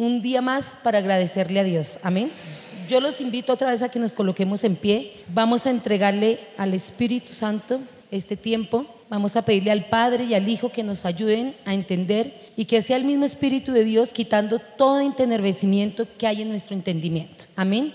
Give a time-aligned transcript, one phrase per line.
[0.00, 1.98] un día más para agradecerle a Dios.
[2.02, 2.30] Amén.
[2.88, 5.12] Yo los invito otra vez a que nos coloquemos en pie.
[5.34, 7.78] Vamos a entregarle al Espíritu Santo
[8.10, 8.86] este tiempo.
[9.10, 12.80] Vamos a pedirle al Padre y al Hijo que nos ayuden a entender y que
[12.80, 17.44] sea el mismo Espíritu de Dios quitando todo entenebreciamiento que hay en nuestro entendimiento.
[17.54, 17.92] Amén.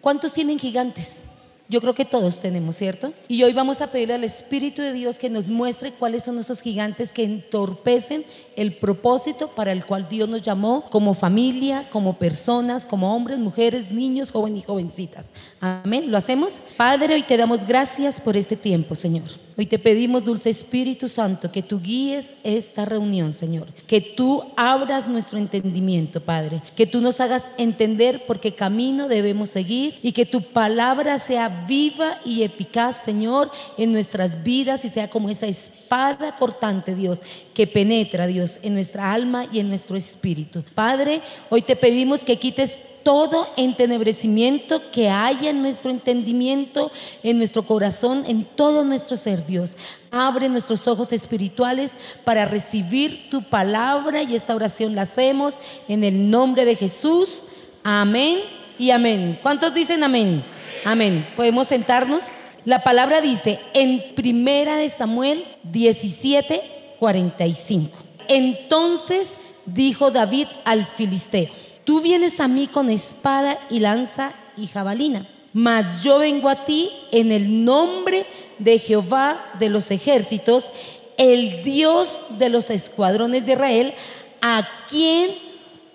[0.00, 1.24] ¿Cuántos tienen gigantes?
[1.70, 3.12] Yo creo que todos tenemos, ¿cierto?
[3.28, 6.62] Y hoy vamos a pedirle al Espíritu de Dios que nos muestre cuáles son esos
[6.62, 8.24] gigantes que entorpecen
[8.58, 13.92] el propósito para el cual Dios nos llamó como familia, como personas, como hombres, mujeres,
[13.92, 15.32] niños, jóvenes y jovencitas.
[15.60, 16.10] Amén.
[16.10, 16.60] ¿Lo hacemos?
[16.76, 19.22] Padre, hoy te damos gracias por este tiempo, Señor.
[19.56, 23.66] Hoy te pedimos, dulce Espíritu Santo, que tú guíes esta reunión, Señor.
[23.88, 26.62] Que tú abras nuestro entendimiento, Padre.
[26.76, 31.48] Que tú nos hagas entender por qué camino debemos seguir y que tu palabra sea
[31.66, 37.20] viva y eficaz, Señor, en nuestras vidas y sea como esa espada cortante, Dios,
[37.58, 40.62] que penetra, Dios, en nuestra alma y en nuestro espíritu.
[40.76, 46.92] Padre, hoy te pedimos que quites todo entenebrecimiento que haya en nuestro entendimiento,
[47.24, 49.76] en nuestro corazón, en todo nuestro ser, Dios.
[50.12, 56.30] Abre nuestros ojos espirituales para recibir tu palabra y esta oración la hacemos en el
[56.30, 57.46] nombre de Jesús.
[57.82, 58.38] Amén
[58.78, 59.36] y amén.
[59.42, 60.44] ¿Cuántos dicen amén?
[60.84, 61.26] Amén.
[61.34, 62.26] ¿Podemos sentarnos?
[62.64, 67.96] La palabra dice en Primera de Samuel 17 45.
[68.28, 71.48] Entonces dijo David al filisteo,
[71.84, 76.90] tú vienes a mí con espada y lanza y jabalina, mas yo vengo a ti
[77.10, 78.26] en el nombre
[78.58, 80.70] de Jehová de los ejércitos,
[81.16, 83.94] el Dios de los escuadrones de Israel,
[84.40, 85.30] a quien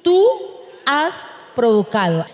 [0.01, 0.25] tú
[0.85, 2.25] has provocado.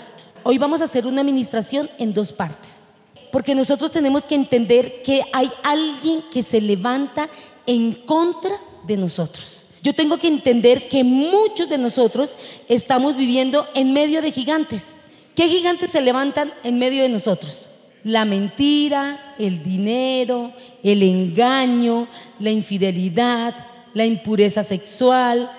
[0.44, 2.84] Hoy vamos a hacer una administración en dos partes,
[3.31, 7.30] porque nosotros tenemos que entender que hay alguien que se levanta
[7.70, 8.52] en contra
[8.88, 9.67] de nosotros.
[9.84, 12.36] Yo tengo que entender que muchos de nosotros
[12.67, 14.95] estamos viviendo en medio de gigantes.
[15.36, 17.70] ¿Qué gigantes se levantan en medio de nosotros?
[18.03, 22.07] La mentira, el dinero, el engaño,
[22.40, 23.53] la infidelidad,
[23.94, 25.51] la impureza sexual,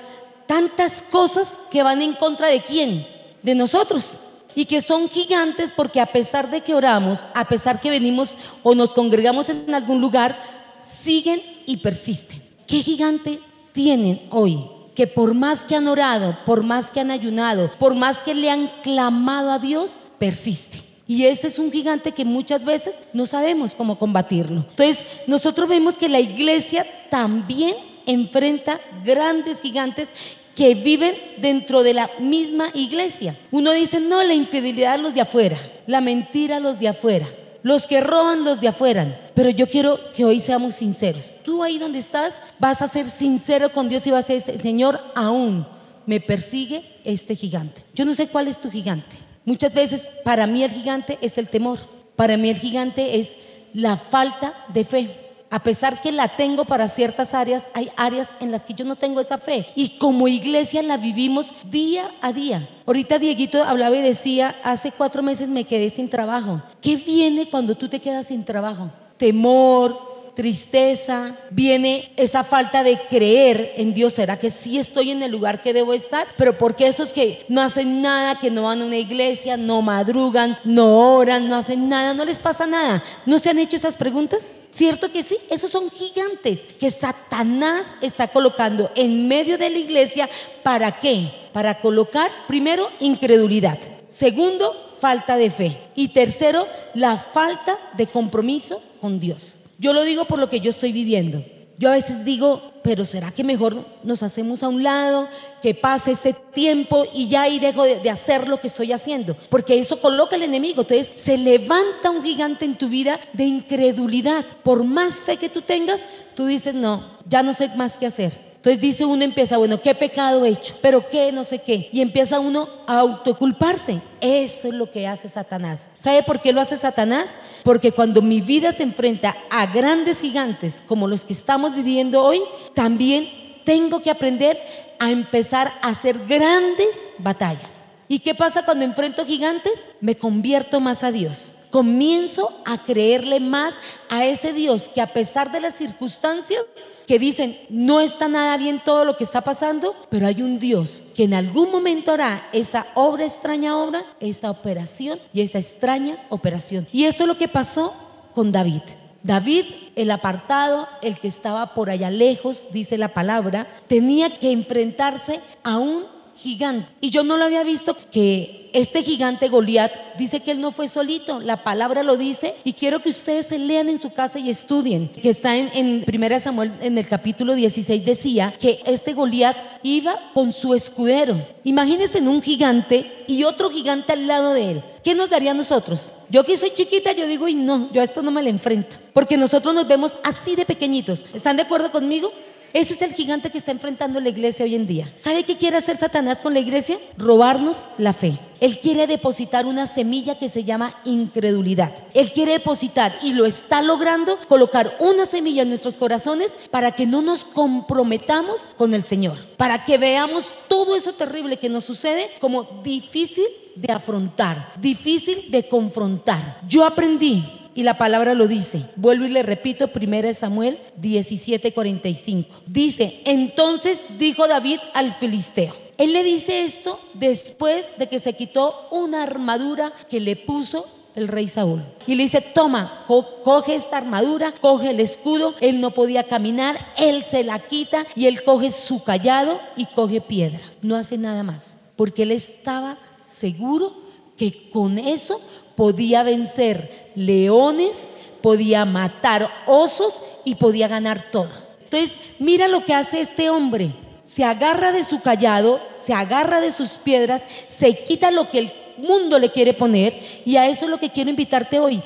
[0.49, 3.07] tantas cosas que van en contra de quién?
[3.45, 4.19] De nosotros.
[4.57, 8.35] Y que son gigantes porque a pesar de que oramos, a pesar que venimos
[8.65, 12.41] o nos congregamos en algún lugar, siguen y persisten.
[12.67, 13.41] ¿Qué gigante
[13.73, 14.61] tienen hoy?
[14.95, 18.51] Que por más que han orado, por más que han ayunado, por más que le
[18.51, 20.91] han clamado a Dios, persiste.
[21.07, 24.65] Y ese es un gigante que muchas veces no sabemos cómo combatirlo.
[24.71, 27.75] Entonces, nosotros vemos que la iglesia también
[28.07, 30.11] enfrenta grandes gigantes
[30.55, 33.35] que viven dentro de la misma iglesia.
[33.51, 37.27] Uno dice, no, la infidelidad los de afuera, la mentira los de afuera,
[37.63, 39.31] los que roban los de afuera.
[39.35, 41.37] Pero yo quiero que hoy seamos sinceros.
[41.45, 45.01] Tú ahí donde estás vas a ser sincero con Dios y vas a decir, Señor,
[45.15, 45.67] aún
[46.07, 47.83] me persigue este gigante.
[47.95, 49.17] Yo no sé cuál es tu gigante.
[49.45, 51.79] Muchas veces para mí el gigante es el temor.
[52.17, 53.37] Para mí el gigante es
[53.73, 58.53] la falta de fe a pesar que la tengo para ciertas áreas, hay áreas en
[58.53, 59.67] las que yo no tengo esa fe.
[59.75, 62.67] Y como iglesia la vivimos día a día.
[62.87, 66.63] Ahorita Dieguito hablaba y decía, hace cuatro meses me quedé sin trabajo.
[66.81, 68.91] ¿Qué viene cuando tú te quedas sin trabajo?
[69.17, 70.10] Temor,
[70.41, 74.15] tristeza, viene esa falta de creer en Dios.
[74.15, 76.27] ¿Será que sí estoy en el lugar que debo estar?
[76.39, 80.57] Pero porque esos que no hacen nada, que no van a una iglesia, no madrugan,
[80.65, 83.05] no oran, no hacen nada, no les pasa nada.
[83.27, 84.55] ¿No se han hecho esas preguntas?
[84.71, 85.37] ¿Cierto que sí?
[85.51, 90.27] Esos son gigantes que Satanás está colocando en medio de la iglesia.
[90.63, 91.31] ¿Para qué?
[91.53, 93.79] Para colocar, primero, incredulidad.
[94.07, 95.77] Segundo, falta de fe.
[95.97, 99.60] Y tercero, la falta de compromiso con Dios.
[99.81, 101.43] Yo lo digo por lo que yo estoy viviendo.
[101.79, 105.27] Yo a veces digo, pero ¿será que mejor nos hacemos a un lado,
[105.63, 109.35] que pase este tiempo y ya ahí dejo de, hacer lo que estoy haciendo?
[109.49, 110.83] Porque eso coloca al enemigo.
[110.83, 114.45] Entonces se levanta un gigante en tu vida de incredulidad.
[114.63, 116.05] Por más fe que tú tengas,
[116.35, 118.50] tú dices, no, ya no sé más qué hacer.
[118.61, 120.75] Entonces dice uno, empieza, bueno, ¿qué pecado he hecho?
[120.83, 121.33] ¿Pero qué?
[121.33, 121.89] No sé qué.
[121.93, 124.03] Y empieza uno a autoculparse.
[124.21, 125.93] Eso es lo que hace Satanás.
[125.97, 127.39] ¿Sabe por qué lo hace Satanás?
[127.65, 132.43] Porque cuando mi vida se enfrenta a grandes gigantes como los que estamos viviendo hoy,
[132.75, 133.27] también
[133.65, 134.61] tengo que aprender
[134.99, 137.87] a empezar a hacer grandes batallas.
[138.09, 139.93] ¿Y qué pasa cuando enfrento gigantes?
[140.03, 143.77] Me convierto más a Dios comienzo a creerle más
[144.09, 146.61] a ese Dios que a pesar de las circunstancias
[147.07, 151.03] que dicen no está nada bien todo lo que está pasando, pero hay un Dios
[151.17, 156.87] que en algún momento hará esa obra extraña obra, esa operación y esa extraña operación.
[156.93, 157.93] Y eso es lo que pasó
[158.35, 158.83] con David.
[159.23, 159.65] David,
[159.97, 165.79] el apartado, el que estaba por allá lejos, dice la palabra, tenía que enfrentarse a
[165.79, 166.05] un
[166.41, 166.87] gigante.
[167.01, 170.89] Y yo no lo había visto que este gigante Goliat dice que él no fue
[170.89, 174.49] solito, la palabra lo dice y quiero que ustedes se lean en su casa y
[174.49, 179.57] estudien, que está en, en 1 Samuel en el capítulo 16 decía que este Goliat
[179.83, 181.37] iba con su escudero.
[181.65, 184.83] Imagínense en un gigante y otro gigante al lado de él.
[185.03, 186.13] ¿Qué nos daría a nosotros?
[186.29, 188.97] Yo que soy chiquita, yo digo, y no, yo a esto no me lo enfrento.
[189.13, 191.25] Porque nosotros nos vemos así de pequeñitos.
[191.33, 192.33] ¿Están de acuerdo conmigo?
[192.73, 195.11] Ese es el gigante que está enfrentando la iglesia hoy en día.
[195.17, 196.97] ¿Sabe qué quiere hacer Satanás con la iglesia?
[197.17, 198.39] Robarnos la fe.
[198.61, 201.93] Él quiere depositar una semilla que se llama incredulidad.
[202.15, 207.07] Él quiere depositar y lo está logrando colocar una semilla en nuestros corazones para que
[207.07, 209.37] no nos comprometamos con el Señor.
[209.57, 215.67] Para que veamos todo eso terrible que nos sucede como difícil de afrontar, difícil de
[215.67, 216.61] confrontar.
[216.69, 218.83] Yo aprendí y la palabra lo dice.
[218.97, 222.47] Vuelvo y le repito, 1 Samuel 17:45.
[222.67, 225.75] Dice, entonces dijo David al filisteo.
[225.99, 231.29] Él le dice esto después de que se quitó una armadura que le puso el
[231.29, 231.83] rey Saúl.
[232.07, 235.55] Y le dice, toma, coge esta armadura, coge el escudo.
[235.61, 240.21] Él no podía caminar, él se la quita y él coge su callado y coge
[240.21, 240.61] piedra.
[240.83, 243.95] No hace nada más, porque él estaba seguro
[244.37, 245.39] que con eso
[245.81, 248.09] podía vencer leones,
[248.43, 251.49] podía matar osos y podía ganar todo.
[251.85, 253.91] Entonces, mira lo que hace este hombre.
[254.23, 258.73] Se agarra de su callado, se agarra de sus piedras, se quita lo que el
[258.99, 262.03] mundo le quiere poner y a eso es lo que quiero invitarte hoy.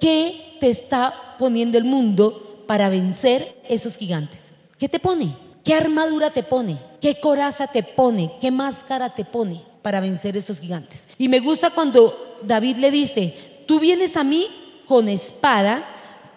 [0.00, 4.60] ¿Qué te está poniendo el mundo para vencer esos gigantes?
[4.78, 5.28] ¿Qué te pone?
[5.62, 6.78] ¿Qué armadura te pone?
[7.02, 8.32] ¿Qué coraza te pone?
[8.40, 11.08] ¿Qué máscara te pone para vencer esos gigantes?
[11.18, 13.34] Y me gusta cuando David le dice,
[13.66, 14.46] tú vienes a mí
[14.86, 15.84] con espada,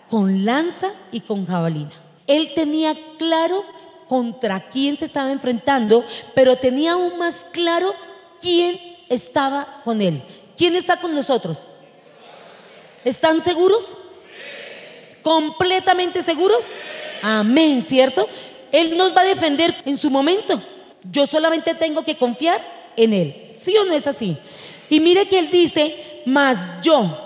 [0.10, 1.92] con lanza y con jabalina.
[2.28, 3.64] Él tenía claro
[4.08, 6.06] contra quién se estaba enfrentando,
[6.36, 7.94] pero tenía aún más claro
[8.40, 8.80] quién
[9.10, 10.22] estaba con él.
[10.56, 11.70] ¿Quién está con nosotros?
[13.04, 13.98] ¿Están seguros?
[15.24, 16.66] ¿Completamente seguros?
[17.22, 18.28] Amén, ¿cierto?
[18.72, 20.62] Él nos va a defender en su momento.
[21.12, 22.62] Yo solamente tengo que confiar
[22.98, 23.52] en Él.
[23.56, 24.38] ¿Sí o no es así?
[24.90, 25.96] Y mire que Él dice,
[26.26, 27.18] más yo,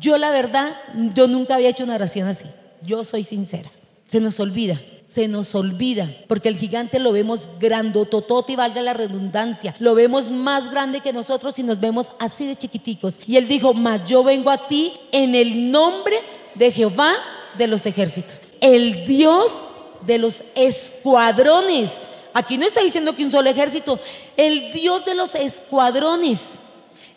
[0.00, 0.74] yo la verdad,
[1.14, 2.46] yo nunca había hecho una oración así.
[2.82, 3.70] Yo soy sincera.
[4.06, 8.92] Se nos olvida, se nos olvida, porque el gigante lo vemos grandototote y valga la
[8.92, 9.74] redundancia.
[9.80, 13.18] Lo vemos más grande que nosotros y nos vemos así de chiquiticos.
[13.26, 16.16] Y él dijo, mas yo vengo a ti en el nombre
[16.54, 17.12] de Jehová
[17.58, 19.60] de los ejércitos, el Dios
[20.06, 22.00] de los escuadrones.
[22.36, 23.98] Aquí no está diciendo que un solo ejército,
[24.36, 26.58] el Dios de los escuadrones.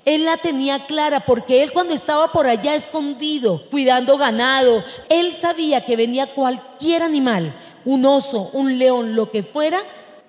[0.05, 5.83] Él la tenía clara porque él cuando estaba por allá escondido, cuidando ganado, él sabía
[5.83, 9.77] que venía cualquier animal, un oso, un león, lo que fuera,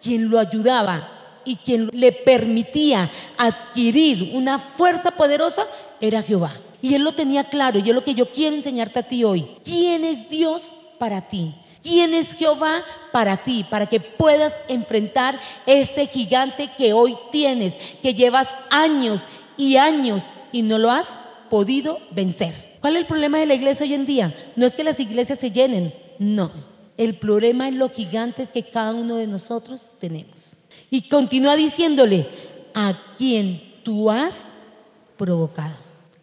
[0.03, 1.09] quien lo ayudaba
[1.45, 3.09] y quien le permitía
[3.39, 5.65] adquirir una fuerza poderosa
[6.01, 6.53] era Jehová.
[6.83, 7.79] Y él lo tenía claro.
[7.79, 9.47] Y es lo que yo quiero enseñarte a ti hoy.
[9.63, 10.63] ¿Quién es Dios
[10.99, 11.55] para ti?
[11.83, 12.83] ¿Quién es Jehová
[13.13, 13.65] para ti?
[13.69, 19.23] Para que puedas enfrentar ese gigante que hoy tienes, que llevas años
[19.57, 21.19] y años y no lo has
[21.49, 22.55] podido vencer.
[22.81, 24.35] ¿Cuál es el problema de la iglesia hoy en día?
[24.57, 26.51] No es que las iglesias se llenen, no.
[26.97, 30.57] El problema es lo gigantes que cada uno de nosotros tenemos.
[30.91, 32.27] Y continúa diciéndole,
[32.75, 34.55] a quien tú has
[35.17, 35.75] provocado.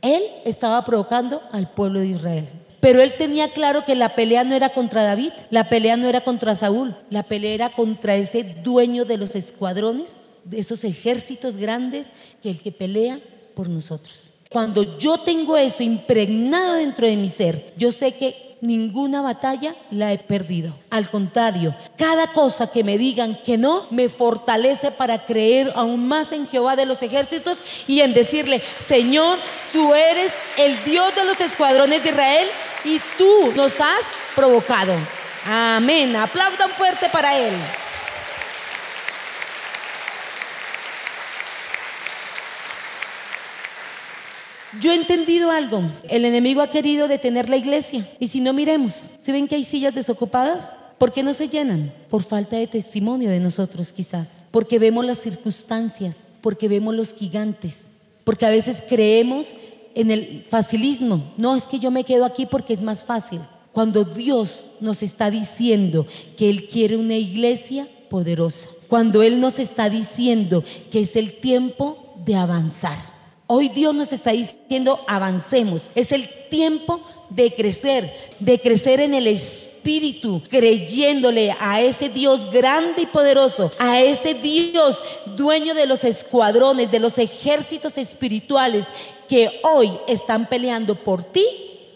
[0.01, 2.47] Él estaba provocando al pueblo de Israel.
[2.87, 6.21] Pero él tenía claro que la pelea no era contra David, la pelea no era
[6.21, 12.11] contra Saúl, la pelea era contra ese dueño de los escuadrones de esos ejércitos grandes
[12.41, 13.19] que el que pelea
[13.55, 14.35] por nosotros.
[14.49, 20.13] Cuando yo tengo eso impregnado dentro de mi ser, yo sé que ninguna batalla la
[20.13, 20.73] he perdido.
[20.89, 26.31] Al contrario, cada cosa que me digan que no, me fortalece para creer aún más
[26.31, 29.37] en Jehová de los ejércitos y en decirle, Señor,
[29.73, 32.47] tú eres el Dios de los escuadrones de Israel
[32.85, 34.93] y tú nos has provocado.
[35.45, 36.15] Amén.
[36.15, 37.53] Aplaudan fuerte para Él.
[44.81, 45.81] Yo he entendido algo.
[46.09, 48.07] El enemigo ha querido detener la iglesia.
[48.19, 51.91] Y si no miremos, si ven que hay sillas desocupadas, ¿por qué no se llenan?
[52.09, 54.45] Por falta de testimonio de nosotros quizás.
[54.51, 57.91] Porque vemos las circunstancias, porque vemos los gigantes,
[58.23, 59.53] porque a veces creemos
[59.95, 61.33] en el facilismo.
[61.37, 63.41] No, es que yo me quedo aquí porque es más fácil.
[63.71, 66.05] Cuando Dios nos está diciendo
[66.35, 68.69] que Él quiere una iglesia poderosa.
[68.87, 73.16] Cuando Él nos está diciendo que es el tiempo de avanzar
[73.49, 75.91] Hoy Dios nos está diciendo, avancemos.
[75.95, 83.03] Es el tiempo de crecer, de crecer en el Espíritu, creyéndole a ese Dios grande
[83.03, 85.01] y poderoso, a ese Dios
[85.37, 88.87] dueño de los escuadrones, de los ejércitos espirituales
[89.29, 91.45] que hoy están peleando por ti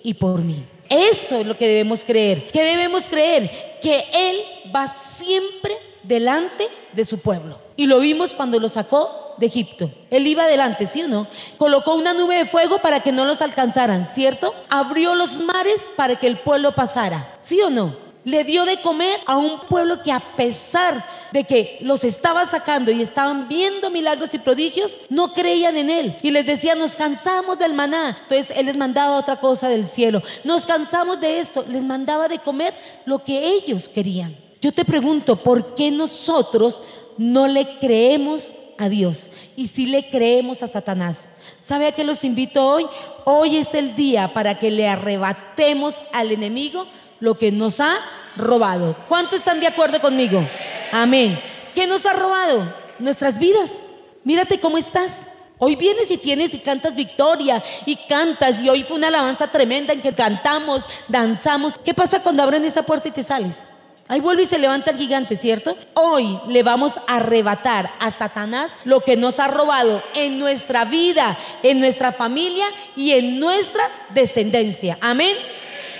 [0.03, 0.63] y por mí.
[0.89, 2.50] Eso es lo que debemos creer.
[2.51, 3.50] ¿Qué debemos creer?
[3.81, 4.38] Que Él
[4.74, 7.58] va siempre delante de su pueblo.
[7.75, 9.89] Y lo vimos cuando lo sacó de Egipto.
[10.09, 11.27] Él iba adelante, ¿sí o no?
[11.57, 14.53] Colocó una nube de fuego para que no los alcanzaran, ¿cierto?
[14.69, 17.93] Abrió los mares para que el pueblo pasara, ¿sí o no?
[18.23, 22.91] Le dio de comer a un pueblo que a pesar de que los estaba sacando
[22.91, 26.15] y estaban viendo milagros y prodigios, no creían en él.
[26.21, 28.17] Y les decía, nos cansamos del maná.
[28.23, 30.21] Entonces él les mandaba otra cosa del cielo.
[30.43, 31.65] Nos cansamos de esto.
[31.69, 32.73] Les mandaba de comer
[33.05, 34.35] lo que ellos querían.
[34.61, 36.81] Yo te pregunto, ¿por qué nosotros
[37.17, 41.29] no le creemos a Dios y si le creemos a Satanás?
[41.59, 42.88] ¿Sabe a qué los invito hoy?
[43.25, 46.88] Hoy es el día para que le arrebatemos al enemigo
[47.19, 47.95] lo que nos ha
[48.35, 48.95] robado.
[49.07, 50.43] ¿Cuántos están de acuerdo conmigo?
[50.91, 51.39] Amén.
[51.75, 52.67] ¿Qué nos ha robado?
[52.97, 53.83] Nuestras vidas.
[54.23, 55.27] Mírate cómo estás.
[55.59, 59.93] Hoy vienes y tienes y cantas victoria y cantas y hoy fue una alabanza tremenda
[59.93, 61.77] en que cantamos, danzamos.
[61.77, 63.80] ¿Qué pasa cuando abren esa puerta y te sales?
[64.11, 65.73] Ahí vuelve y se levanta el gigante, ¿cierto?
[65.93, 71.37] Hoy le vamos a arrebatar a Satanás lo que nos ha robado en nuestra vida,
[71.63, 72.65] en nuestra familia
[72.97, 74.97] y en nuestra descendencia.
[74.99, 75.33] Amén.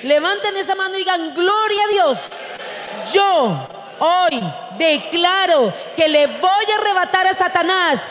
[0.04, 2.32] Levanten esa mano y digan, gloria a Dios.
[3.14, 3.68] Yo
[4.00, 4.44] hoy
[4.78, 8.02] declaro que le voy a arrebatar a Satanás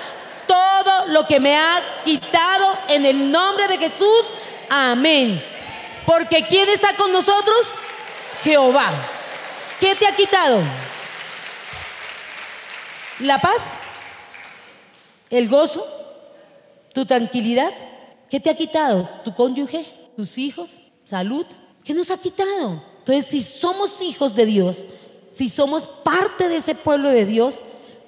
[0.46, 4.32] todo lo que me ha quitado en el nombre de Jesús.
[4.70, 5.44] Amén.
[6.06, 7.74] Porque ¿quién está con nosotros?
[8.42, 8.90] Jehová.
[9.80, 10.60] ¿Qué te ha quitado?
[13.20, 13.78] ¿La paz?
[15.30, 15.82] ¿El gozo?
[16.92, 17.72] ¿Tu tranquilidad?
[18.28, 19.08] ¿Qué te ha quitado?
[19.24, 19.86] ¿Tu cónyuge?
[20.16, 20.92] ¿Tus hijos?
[21.04, 21.46] ¿Salud?
[21.82, 22.82] ¿Qué nos ha quitado?
[22.98, 24.84] Entonces, si somos hijos de Dios,
[25.30, 27.60] si somos parte de ese pueblo de Dios,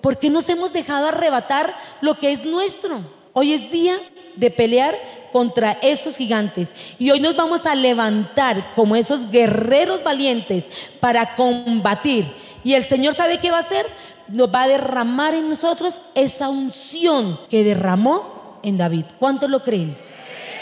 [0.03, 3.01] ¿por qué nos hemos dejado arrebatar lo que es nuestro?
[3.33, 3.99] Hoy es día
[4.37, 4.97] de pelear
[5.33, 6.75] contra esos gigantes.
[6.99, 10.69] Y hoy nos vamos a levantar como esos guerreros valientes
[11.01, 12.27] para combatir.
[12.63, 13.87] Y el Señor sabe qué va a hacer.
[14.29, 19.05] Nos va a derramar en nosotros esa unción que derramó en David.
[19.19, 19.97] ¿Cuántos lo creen?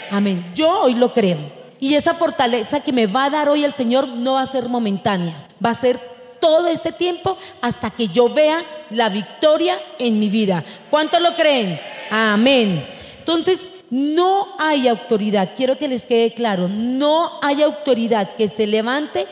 [0.09, 0.43] Amén.
[0.55, 1.37] Yo hoy lo creo.
[1.79, 4.67] Y esa fortaleza que me va a dar hoy el Señor no va a ser
[4.67, 5.33] momentánea.
[5.63, 5.99] Va a ser
[6.39, 10.63] todo este tiempo hasta que yo vea la victoria en mi vida.
[10.89, 11.79] ¿Cuántos lo creen?
[12.09, 12.83] Amén.
[13.31, 19.25] Entonces, no hay autoridad, quiero que les quede claro, no hay autoridad que se levante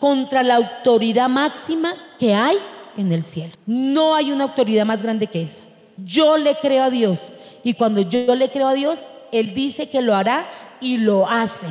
[0.00, 2.56] contra la autoridad máxima que hay
[2.96, 3.52] en el cielo.
[3.64, 5.62] No hay una autoridad más grande que esa.
[6.04, 7.28] Yo le creo a Dios
[7.62, 10.44] y cuando yo le creo a Dios, Él dice que lo hará
[10.80, 11.68] y lo hace.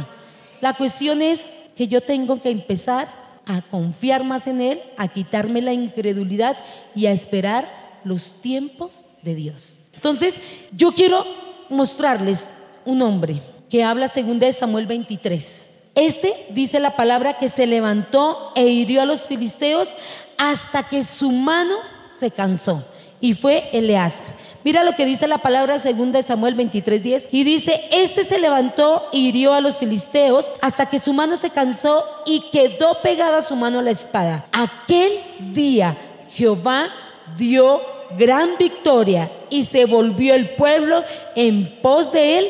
[0.62, 3.10] La cuestión es que yo tengo que empezar
[3.46, 6.56] a confiar más en Él, a quitarme la incredulidad
[6.96, 7.68] y a esperar
[8.06, 9.80] los tiempos de Dios.
[9.94, 10.40] Entonces,
[10.72, 15.90] yo quiero mostrarles un hombre que habla según de Samuel 23.
[15.96, 19.90] Este dice la palabra que se levantó e hirió a los filisteos
[20.38, 21.76] hasta que su mano
[22.16, 22.84] se cansó
[23.22, 24.26] y fue Eleazar.
[24.64, 29.08] Mira lo que dice la palabra segunda de Samuel 23:10 y dice, "Este se levantó
[29.12, 33.56] e hirió a los filisteos hasta que su mano se cansó y quedó pegada su
[33.56, 34.46] mano a la espada.
[34.52, 35.12] Aquel
[35.54, 35.98] día
[36.30, 36.90] Jehová
[37.38, 37.82] dio
[38.18, 41.04] gran victoria y se volvió el pueblo
[41.36, 42.48] en pos de él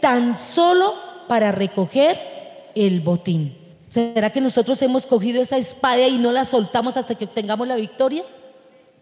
[0.00, 0.94] tan solo
[1.28, 2.18] para recoger
[2.74, 3.54] el botín.
[3.88, 7.76] ¿Será que nosotros hemos cogido esa espada y no la soltamos hasta que obtengamos la
[7.76, 8.22] victoria?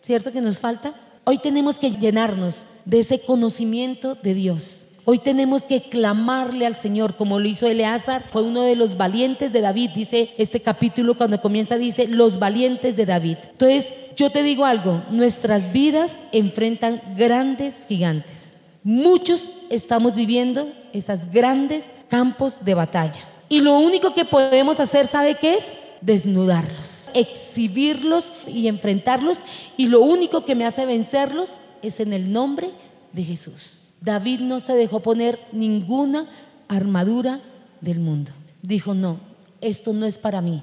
[0.03, 0.93] ¿Cierto que nos falta?
[1.25, 4.88] Hoy tenemos que llenarnos de ese conocimiento de Dios.
[5.11, 9.55] Hoy tenemos que clamarle al Señor como lo hizo Eleazar, fue uno de los valientes
[9.55, 13.39] de David, dice este capítulo cuando comienza, dice los valientes de David.
[13.53, 18.73] Entonces, yo te digo algo, nuestras vidas enfrentan grandes gigantes.
[18.85, 23.25] Muchos estamos viviendo esos grandes campos de batalla.
[23.49, 25.79] Y lo único que podemos hacer, ¿sabe qué es?
[26.03, 29.39] Desnudarlos, exhibirlos y enfrentarlos.
[29.79, 32.69] Y lo único que me hace vencerlos es en el nombre
[33.15, 33.78] de Jesús.
[34.01, 36.27] David no se dejó poner ninguna
[36.69, 37.41] armadura
[37.81, 38.31] del mundo.
[38.63, 39.19] Dijo, no,
[39.61, 40.63] esto no es para mí.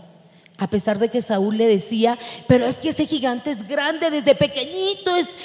[0.57, 4.35] A pesar de que Saúl le decía, pero es que ese gigante es grande, desde
[4.35, 5.35] pequeñito es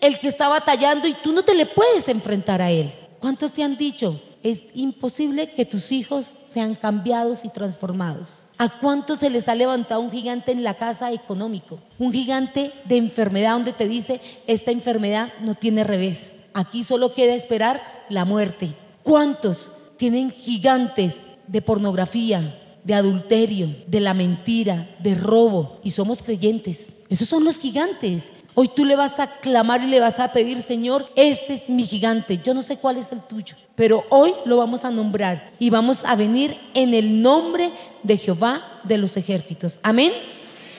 [0.00, 2.92] el que está batallando y tú no te le puedes enfrentar a él.
[3.18, 4.20] ¿Cuántos te han dicho?
[4.42, 8.44] Es imposible que tus hijos sean cambiados y transformados.
[8.56, 11.78] ¿A cuántos se les ha levantado un gigante en la casa económico?
[11.98, 17.34] Un gigante de enfermedad donde te dice, esta enfermedad no tiene revés Aquí solo queda
[17.34, 18.72] esperar la muerte.
[19.02, 22.42] ¿Cuántos tienen gigantes de pornografía,
[22.84, 27.02] de adulterio, de la mentira, de robo, y somos creyentes.
[27.08, 28.32] Esos son los gigantes.
[28.54, 31.84] Hoy tú le vas a clamar y le vas a pedir, Señor, este es mi
[31.84, 32.40] gigante.
[32.42, 36.04] Yo no sé cuál es el tuyo, pero hoy lo vamos a nombrar y vamos
[36.04, 37.70] a venir en el nombre
[38.02, 39.80] de Jehová de los ejércitos.
[39.82, 40.12] Amén.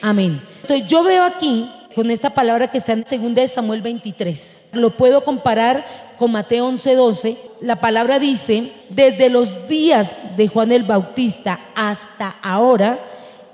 [0.00, 0.42] Amén.
[0.62, 4.70] Entonces yo veo aquí con esta palabra que está en 2 Samuel 23.
[4.72, 5.84] Lo puedo comparar
[6.18, 12.98] con Mateo 11:12, la palabra dice, desde los días de Juan el Bautista hasta ahora,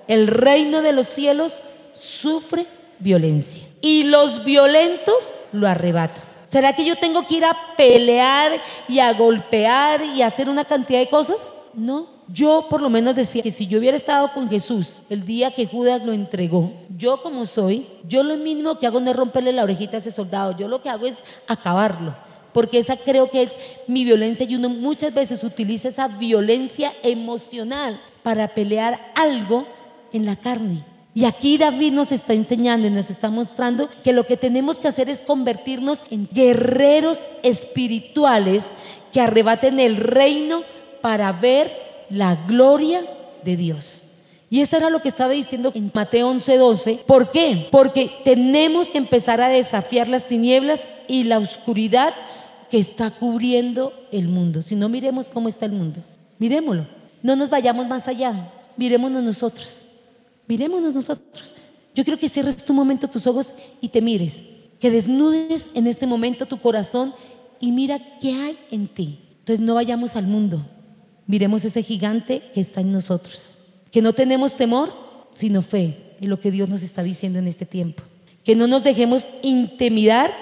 [0.06, 1.60] el reino de los cielos
[1.94, 2.66] sufre
[2.98, 6.22] violencia y los violentos lo arrebatan.
[6.44, 8.52] ¿Será que yo tengo que ir a pelear
[8.88, 11.52] y a golpear y a hacer una cantidad de cosas?
[11.74, 15.50] No, yo por lo menos decía que si yo hubiera estado con Jesús el día
[15.50, 19.52] que Judas lo entregó, yo como soy, yo lo mínimo que hago no es romperle
[19.52, 22.14] la orejita a ese soldado, yo lo que hago es acabarlo
[22.52, 23.50] porque esa creo que es
[23.86, 29.64] mi violencia y uno muchas veces utiliza esa violencia emocional para pelear algo
[30.12, 30.82] en la carne.
[31.14, 34.88] Y aquí David nos está enseñando y nos está mostrando que lo que tenemos que
[34.88, 38.70] hacer es convertirnos en guerreros espirituales
[39.12, 40.62] que arrebaten el reino
[41.00, 41.70] para ver
[42.10, 43.00] la gloria
[43.44, 44.04] de Dios.
[44.50, 47.04] Y eso era lo que estaba diciendo en Mateo 11:12.
[47.06, 47.68] ¿Por qué?
[47.70, 52.14] Porque tenemos que empezar a desafiar las tinieblas y la oscuridad
[52.70, 54.62] que está cubriendo el mundo.
[54.62, 56.00] Si no, miremos cómo está el mundo.
[56.38, 56.86] Miremoslo.
[57.22, 58.32] No nos vayamos más allá.
[58.76, 59.84] Miremonos nosotros.
[60.46, 61.54] Miremonos nosotros.
[61.94, 64.68] Yo quiero que cierres tu momento tus ojos y te mires.
[64.80, 67.12] Que desnudes en este momento tu corazón
[67.60, 69.18] y mira qué hay en ti.
[69.40, 70.64] Entonces no vayamos al mundo.
[71.28, 73.58] Miremos ese gigante que está en nosotros.
[73.92, 74.92] Que no tenemos temor,
[75.30, 78.02] sino fe en lo que Dios nos está diciendo en este tiempo.
[78.42, 80.32] Que no nos dejemos intimidar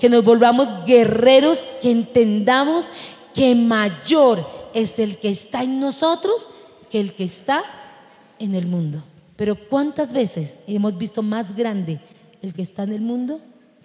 [0.00, 2.90] que nos volvamos guerreros, que entendamos
[3.34, 6.48] que mayor es el que está en nosotros
[6.90, 7.62] que el que está
[8.38, 9.02] en el mundo.
[9.36, 12.00] Pero ¿cuántas veces hemos visto más grande
[12.42, 13.40] el que está en el mundo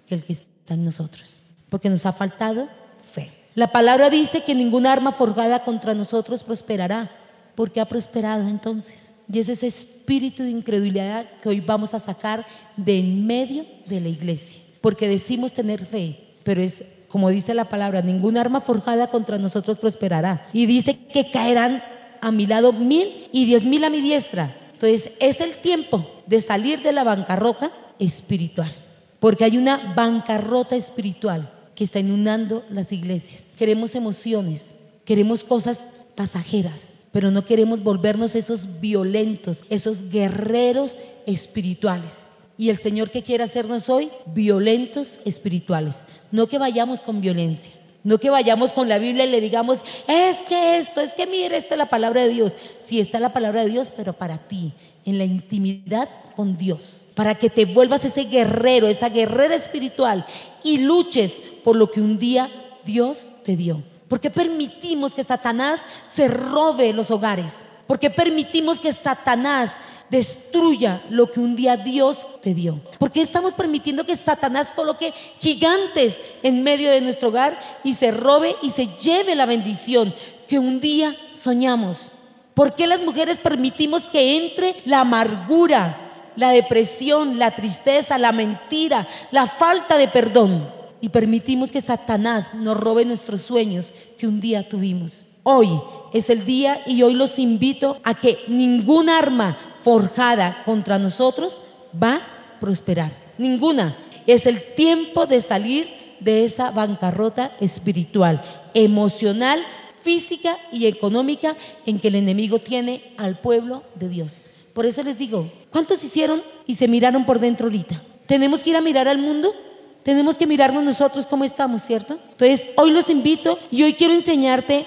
[0.06, 1.40] que el que está en nosotros?
[1.68, 2.68] Porque nos ha faltado
[3.00, 3.41] fe.
[3.54, 7.10] La palabra dice que ninguna arma forjada contra nosotros prosperará.
[7.54, 9.16] ¿Por qué ha prosperado entonces?
[9.30, 14.00] Y es ese espíritu de incredulidad que hoy vamos a sacar de en medio de
[14.00, 19.06] la iglesia porque decimos tener fe, pero es como dice la palabra, ninguna arma forjada
[19.06, 20.46] contra nosotros prosperará.
[20.54, 21.82] Y dice que caerán
[22.22, 24.50] a mi lado mil y diez mil a mi diestra.
[24.72, 28.72] Entonces es el tiempo de salir de la bancarrota espiritual,
[29.20, 31.48] porque hay una bancarrota espiritual
[31.82, 33.46] está inundando las iglesias.
[33.56, 42.30] Queremos emociones, queremos cosas pasajeras, pero no queremos volvernos esos violentos, esos guerreros espirituales.
[42.58, 46.04] Y el Señor que quiere hacernos hoy, violentos espirituales.
[46.30, 47.72] No que vayamos con violencia.
[48.04, 51.56] No que vayamos con la Biblia y le digamos, es que esto, es que mire,
[51.56, 52.52] esta es la palabra de Dios.
[52.80, 54.72] Sí, está la palabra de Dios, pero para ti,
[55.04, 57.08] en la intimidad con Dios.
[57.14, 60.24] Para que te vuelvas ese guerrero, esa guerrera espiritual
[60.64, 62.48] y luches por lo que un día
[62.84, 63.82] Dios te dio.
[64.08, 67.66] Porque permitimos que Satanás se robe los hogares.
[67.86, 69.76] Porque permitimos que Satanás
[70.10, 72.78] destruya lo que un día Dios te dio.
[72.98, 78.54] Porque estamos permitiendo que Satanás coloque gigantes en medio de nuestro hogar y se robe
[78.62, 80.12] y se lleve la bendición
[80.46, 82.12] que un día soñamos.
[82.54, 85.96] ¿Por qué las mujeres permitimos que entre la amargura,
[86.36, 90.68] la depresión, la tristeza, la mentira, la falta de perdón?
[91.00, 95.26] Y permitimos que Satanás nos robe nuestros sueños que un día tuvimos.
[95.42, 95.68] Hoy
[96.12, 101.58] es el día y hoy los invito a que ningún arma forjada contra nosotros
[102.00, 103.10] va a prosperar.
[103.38, 103.96] Ninguna.
[104.26, 105.88] Es el tiempo de salir
[106.20, 108.40] de esa bancarrota espiritual,
[108.74, 109.60] emocional,
[110.02, 114.38] física y económica en que el enemigo tiene al pueblo de Dios.
[114.72, 118.00] Por eso les digo, ¿cuántos hicieron y se miraron por dentro ahorita?
[118.26, 119.54] ¿Tenemos que ir a mirar al mundo?
[120.02, 122.18] Tenemos que mirarnos nosotros cómo estamos, ¿cierto?
[122.32, 124.86] Entonces, hoy los invito y hoy quiero enseñarte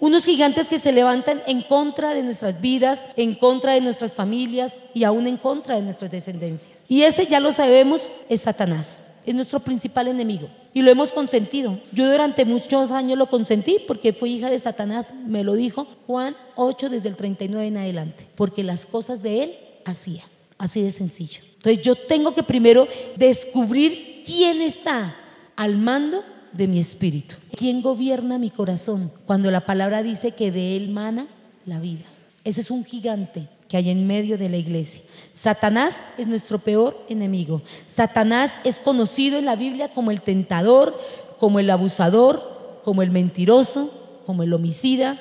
[0.00, 4.80] unos gigantes que se levantan en contra de nuestras vidas, en contra de nuestras familias
[4.94, 6.84] y aún en contra de nuestras descendencias.
[6.88, 9.12] Y ese ya lo sabemos, es Satanás.
[9.26, 11.78] Es nuestro principal enemigo y lo hemos consentido.
[11.90, 16.36] Yo durante muchos años lo consentí porque fui hija de Satanás, me lo dijo Juan
[16.54, 19.54] 8 desde el 39 en adelante, porque las cosas de él
[19.84, 20.22] hacía,
[20.58, 21.40] así de sencillo.
[21.56, 25.12] Entonces yo tengo que primero descubrir quién está
[25.56, 26.22] al mando
[26.56, 27.36] de mi espíritu.
[27.56, 29.10] ¿Quién gobierna mi corazón?
[29.26, 31.26] Cuando la palabra dice que de él mana
[31.64, 32.04] la vida.
[32.44, 35.02] Ese es un gigante que hay en medio de la iglesia.
[35.32, 37.62] Satanás es nuestro peor enemigo.
[37.86, 40.98] Satanás es conocido en la Biblia como el tentador,
[41.38, 43.90] como el abusador, como el mentiroso,
[44.24, 45.18] como el homicida.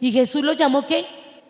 [0.00, 1.04] Y Jesús lo llamó ¿qué?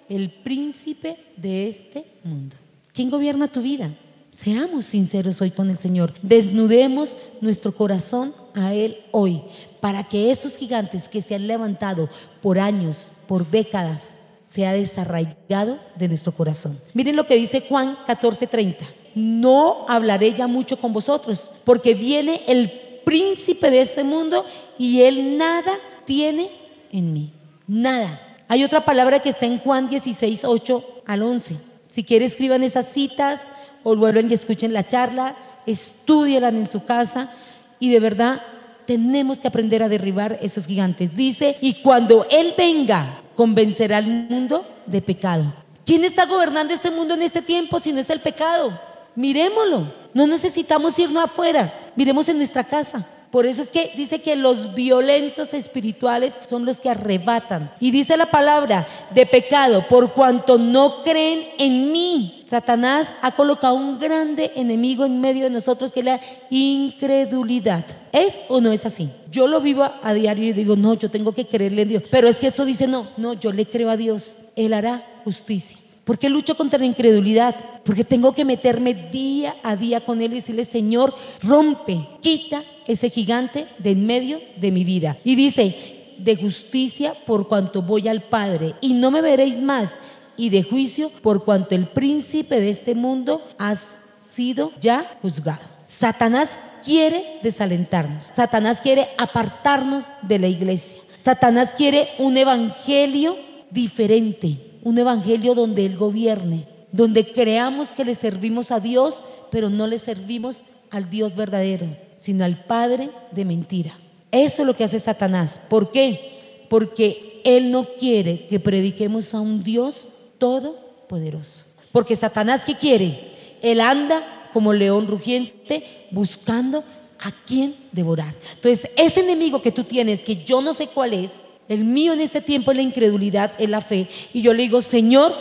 [0.08, 2.56] El príncipe de este mundo.
[2.92, 3.90] ¿Quién gobierna tu vida?
[4.36, 6.12] Seamos sinceros hoy con el Señor.
[6.20, 9.40] Desnudemos nuestro corazón a Él hoy
[9.80, 12.10] para que esos gigantes que se han levantado
[12.42, 16.78] por años, por décadas, sea desarraigado de nuestro corazón.
[16.92, 18.84] Miren lo que dice Juan 14:30.
[19.14, 22.70] No hablaré ya mucho con vosotros, porque viene el
[23.06, 24.44] príncipe de este mundo
[24.78, 25.72] y él nada
[26.04, 26.50] tiene
[26.92, 27.32] en mí.
[27.66, 28.20] Nada.
[28.48, 31.56] Hay otra palabra que está en Juan 16, 8 al 11.
[31.88, 33.46] Si quiere escriban esas citas
[33.88, 37.32] o vuelvan y escuchen la charla, estudienla en su casa
[37.78, 38.42] y de verdad
[38.84, 41.14] tenemos que aprender a derribar esos gigantes.
[41.14, 45.44] Dice, y cuando Él venga, convencerá al mundo de pecado.
[45.84, 48.76] ¿Quién está gobernando este mundo en este tiempo si no es el pecado?
[49.14, 49.92] Miremoslo.
[50.12, 51.72] No necesitamos irnos afuera.
[51.94, 53.06] Miremos en nuestra casa.
[53.36, 57.70] Por eso es que dice que los violentos espirituales son los que arrebatan.
[57.80, 62.44] Y dice la palabra de pecado, por cuanto no creen en mí.
[62.46, 67.84] Satanás ha colocado un grande enemigo en medio de nosotros que es la incredulidad.
[68.10, 69.10] ¿Es o no es así?
[69.30, 72.04] Yo lo vivo a diario y digo, no, yo tengo que creerle en Dios.
[72.10, 74.46] Pero es que eso dice, no, no, yo le creo a Dios.
[74.56, 75.76] Él hará justicia.
[76.04, 77.54] ¿Por qué lucho contra la incredulidad?
[77.84, 83.10] Porque tengo que meterme día a día con Él y decirle, Señor, rompe, quita ese
[83.10, 85.16] gigante de en medio de mi vida.
[85.24, 85.74] Y dice,
[86.18, 89.98] de justicia por cuanto voy al Padre y no me veréis más,
[90.36, 95.64] y de juicio por cuanto el príncipe de este mundo ha sido ya juzgado.
[95.86, 103.36] Satanás quiere desalentarnos, Satanás quiere apartarnos de la iglesia, Satanás quiere un evangelio
[103.70, 109.20] diferente un evangelio donde Él gobierne, donde creamos que le servimos a Dios,
[109.50, 113.96] pero no le servimos al Dios verdadero, sino al Padre de mentira.
[114.30, 115.66] Eso es lo que hace Satanás.
[115.68, 116.66] ¿Por qué?
[116.68, 120.06] Porque Él no quiere que prediquemos a un Dios
[120.38, 121.64] todopoderoso.
[121.92, 123.18] Porque Satanás, ¿qué quiere?
[123.62, 126.84] Él anda como león rugiente buscando
[127.18, 128.34] a quién devorar.
[128.54, 132.20] Entonces, ese enemigo que tú tienes, que yo no sé cuál es, el mío en
[132.20, 134.08] este tiempo es la incredulidad, es la fe.
[134.32, 135.34] Y yo le digo, Señor,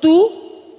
[0.00, 0.30] tú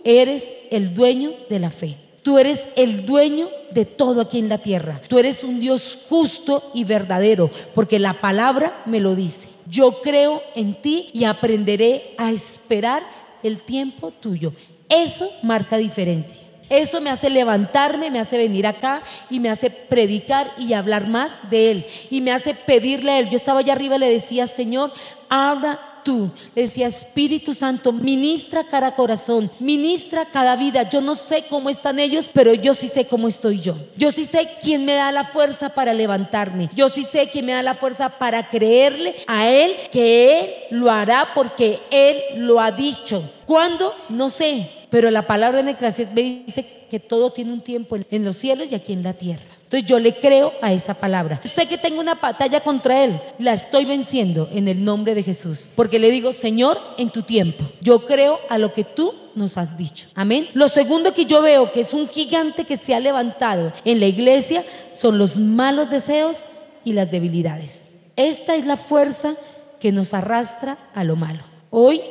[0.04, 1.98] eres el dueño de la fe.
[2.24, 5.02] Tú eres el dueño de todo aquí en la tierra.
[5.08, 9.64] Tú eres un Dios justo y verdadero, porque la palabra me lo dice.
[9.68, 13.02] Yo creo en ti y aprenderé a esperar
[13.42, 14.54] el tiempo tuyo.
[14.88, 16.44] Eso marca diferencia.
[16.70, 21.50] Eso me hace levantarme, me hace venir acá y me hace predicar y hablar más
[21.50, 21.86] de Él.
[22.10, 23.30] Y me hace pedirle a Él.
[23.30, 24.94] Yo estaba allá arriba y le decía, Señor,
[25.28, 26.30] habla tú.
[26.56, 30.90] Decía, Espíritu Santo, ministra cada corazón, ministra cada vida.
[30.90, 33.76] Yo no sé cómo están ellos, pero yo sí sé cómo estoy yo.
[33.98, 36.70] Yo sí sé quién me da la fuerza para levantarme.
[36.76, 40.92] Yo sí sé quién me da la fuerza para creerle a Él que Él lo
[40.92, 43.24] hará porque Él lo ha dicho.
[43.46, 43.94] ¿Cuándo?
[44.10, 48.26] No sé pero la palabra en Eclesiastes me dice que todo tiene un tiempo en
[48.26, 49.51] los cielos y aquí en la tierra.
[49.72, 51.40] Entonces yo le creo a esa palabra.
[51.46, 55.70] Sé que tengo una batalla contra él, la estoy venciendo en el nombre de Jesús,
[55.76, 59.78] porque le digo, Señor, en tu tiempo, yo creo a lo que tú nos has
[59.78, 60.08] dicho.
[60.14, 60.46] Amén.
[60.56, 64.08] Lo segundo que yo veo que es un gigante que se ha levantado en la
[64.08, 64.62] iglesia
[64.94, 66.44] son los malos deseos
[66.84, 68.08] y las debilidades.
[68.18, 69.34] Esta es la fuerza
[69.80, 71.46] que nos arrastra a lo malo.
[71.70, 72.02] Hoy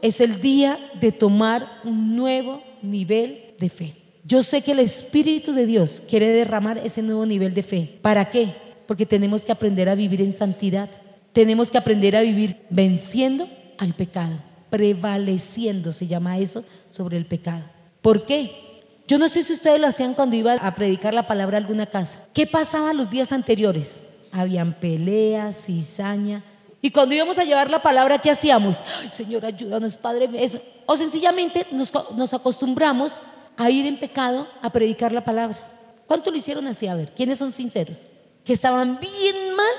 [0.00, 4.03] es el día de tomar un nuevo nivel de fe.
[4.24, 7.98] Yo sé que el Espíritu de Dios quiere derramar ese nuevo nivel de fe.
[8.00, 8.54] ¿Para qué?
[8.86, 10.88] Porque tenemos que aprender a vivir en santidad.
[11.32, 14.36] Tenemos que aprender a vivir venciendo al pecado,
[14.70, 17.62] prevaleciendo, se llama eso, sobre el pecado.
[18.00, 18.50] ¿Por qué?
[19.06, 21.86] Yo no sé si ustedes lo hacían cuando iba a predicar la palabra a alguna
[21.86, 22.28] casa.
[22.32, 24.10] ¿Qué pasaba los días anteriores?
[24.32, 26.42] Habían peleas, cizaña,
[26.84, 28.76] y cuando íbamos a llevar la palabra, ¿qué hacíamos?
[29.10, 30.28] Señor, ayúdanos, Padre.
[30.84, 33.14] O sencillamente nos, acostumbramos
[33.56, 35.56] a ir en pecado a predicar la palabra.
[36.06, 36.86] ¿Cuánto lo hicieron así?
[36.86, 38.08] A ver, ¿quiénes son sinceros?
[38.44, 39.74] Que estaban bien mal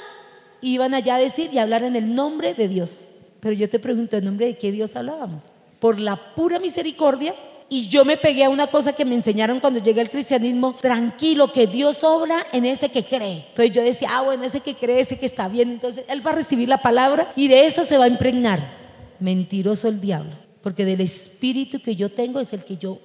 [0.61, 3.07] y iban allá a decir y hablar en el nombre de Dios.
[3.39, 5.51] Pero yo te pregunto, ¿en nombre de qué Dios hablábamos?
[5.79, 7.35] Por la pura misericordia
[7.67, 11.51] y yo me pegué a una cosa que me enseñaron cuando llegué al cristianismo, tranquilo,
[11.51, 13.45] que Dios obra en ese que cree.
[13.49, 16.31] Entonces yo decía, ah, bueno, ese que cree, ese que está bien, entonces Él va
[16.31, 18.59] a recibir la palabra y de eso se va a impregnar.
[19.19, 22.99] Mentiroso el diablo, porque del espíritu que yo tengo es el que yo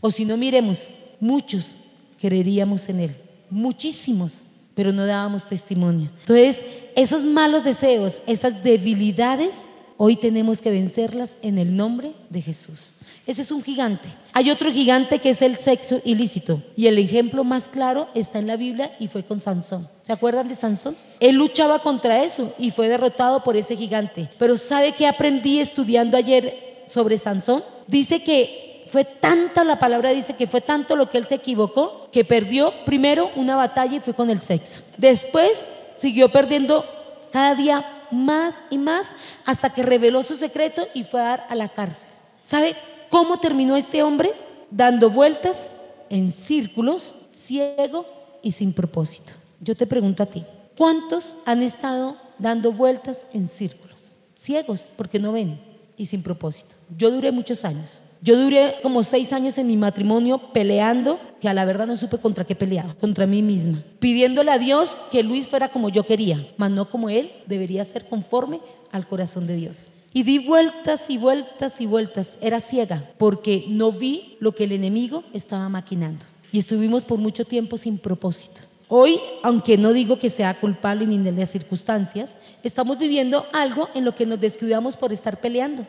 [0.00, 0.88] O si no, miremos,
[1.20, 1.76] muchos
[2.20, 3.16] creeríamos en Él,
[3.50, 6.10] muchísimos, pero no dábamos testimonio.
[6.20, 6.60] Entonces,
[6.96, 12.96] esos malos deseos, esas debilidades, hoy tenemos que vencerlas en el nombre de Jesús.
[13.26, 14.08] Ese es un gigante.
[14.32, 16.60] Hay otro gigante que es el sexo ilícito.
[16.76, 19.86] Y el ejemplo más claro está en la Biblia y fue con Sansón.
[20.02, 20.96] ¿Se acuerdan de Sansón?
[21.20, 24.28] Él luchaba contra eso y fue derrotado por ese gigante.
[24.38, 27.62] Pero ¿sabe qué aprendí estudiando ayer sobre Sansón?
[27.86, 32.10] Dice que fue tanta la palabra, dice que fue tanto lo que él se equivocó,
[32.12, 34.82] que perdió primero una batalla y fue con el sexo.
[34.98, 35.64] Después
[35.96, 36.84] siguió perdiendo
[37.32, 39.14] cada día más y más
[39.46, 42.10] hasta que reveló su secreto y fue a dar a la cárcel.
[42.42, 42.76] ¿Sabe
[43.08, 44.30] cómo terminó este hombre?
[44.70, 48.04] Dando vueltas en círculos, ciego
[48.42, 49.32] y sin propósito.
[49.60, 50.44] Yo te pregunto a ti,
[50.76, 54.16] ¿cuántos han estado dando vueltas en círculos?
[54.36, 55.58] Ciegos porque no ven
[55.96, 56.74] y sin propósito.
[56.94, 58.02] Yo duré muchos años.
[58.24, 62.18] Yo duré como seis años en mi matrimonio peleando, que a la verdad no supe
[62.18, 66.38] contra qué peleaba, contra mí misma, pidiéndole a Dios que Luis fuera como yo quería,
[66.56, 68.60] mas no como él, debería ser conforme
[68.92, 69.88] al corazón de Dios.
[70.14, 72.38] Y di vueltas y vueltas y vueltas.
[72.42, 76.24] Era ciega porque no vi lo que el enemigo estaba maquinando.
[76.52, 78.60] Y estuvimos por mucho tiempo sin propósito.
[78.86, 84.04] Hoy, aunque no digo que sea culpable ni de las circunstancias, estamos viviendo algo en
[84.04, 85.86] lo que nos descuidamos por estar peleando.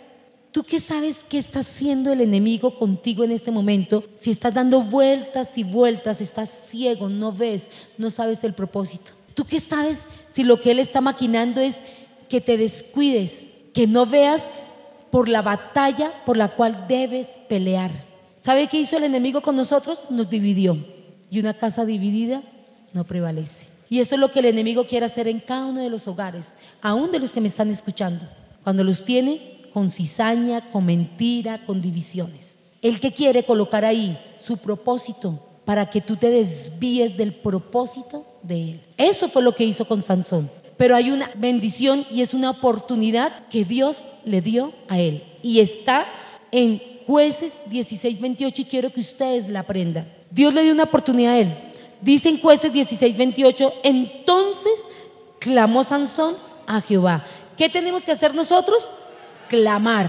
[0.53, 4.03] ¿Tú qué sabes qué está haciendo el enemigo contigo en este momento?
[4.15, 9.13] Si estás dando vueltas y vueltas, estás ciego, no ves, no sabes el propósito.
[9.33, 11.77] ¿Tú qué sabes si lo que él está maquinando es
[12.29, 14.47] que te descuides, que no veas
[15.09, 17.89] por la batalla por la cual debes pelear?
[18.37, 20.01] ¿Sabe qué hizo el enemigo con nosotros?
[20.11, 20.77] Nos dividió.
[21.31, 22.43] Y una casa dividida
[22.93, 23.87] no prevalece.
[23.89, 26.57] Y eso es lo que el enemigo quiere hacer en cada uno de los hogares,
[26.83, 28.27] aún de los que me están escuchando.
[28.63, 32.73] Cuando los tiene con cizaña, con mentira, con divisiones.
[32.81, 38.71] El que quiere colocar ahí su propósito para que tú te desvíes del propósito de
[38.71, 38.81] él.
[38.97, 40.49] Eso fue lo que hizo con Sansón.
[40.77, 45.23] Pero hay una bendición y es una oportunidad que Dios le dio a él.
[45.41, 46.05] Y está
[46.51, 50.07] en jueces 16, 28 y quiero que ustedes la aprendan.
[50.29, 51.53] Dios le dio una oportunidad a él.
[52.01, 54.83] Dice en jueces 16, 28, entonces
[55.39, 56.35] clamó Sansón
[56.67, 57.25] a Jehová.
[57.55, 58.89] ¿Qué tenemos que hacer nosotros?
[59.53, 60.07] Clamar.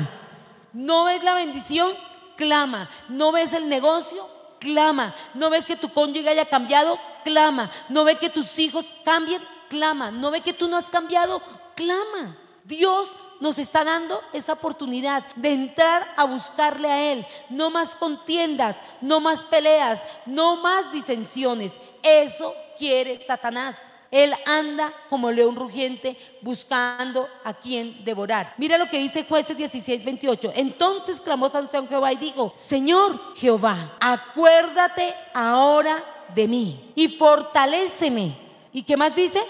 [0.72, 1.92] ¿No ves la bendición?
[2.34, 2.88] Clama.
[3.10, 4.26] ¿No ves el negocio?
[4.58, 5.14] Clama.
[5.34, 6.98] ¿No ves que tu cónyuge haya cambiado?
[7.24, 7.70] Clama.
[7.90, 9.42] ¿No ves que tus hijos cambien?
[9.68, 10.10] Clama.
[10.10, 11.42] ¿No ves que tú no has cambiado?
[11.74, 12.38] Clama.
[12.64, 17.26] Dios nos está dando esa oportunidad de entrar a buscarle a Él.
[17.50, 21.74] No más contiendas, no más peleas, no más disensiones.
[22.02, 23.76] Eso quiere Satanás.
[24.14, 28.54] Él anda como león rugiente buscando a quien devorar.
[28.58, 30.52] Mira lo que dice jueces 16, 28.
[30.54, 36.00] Entonces clamó Sansón Jehová y dijo, Señor Jehová, acuérdate ahora
[36.32, 38.36] de mí y fortaléceme.
[38.72, 39.40] ¿Y qué más dice?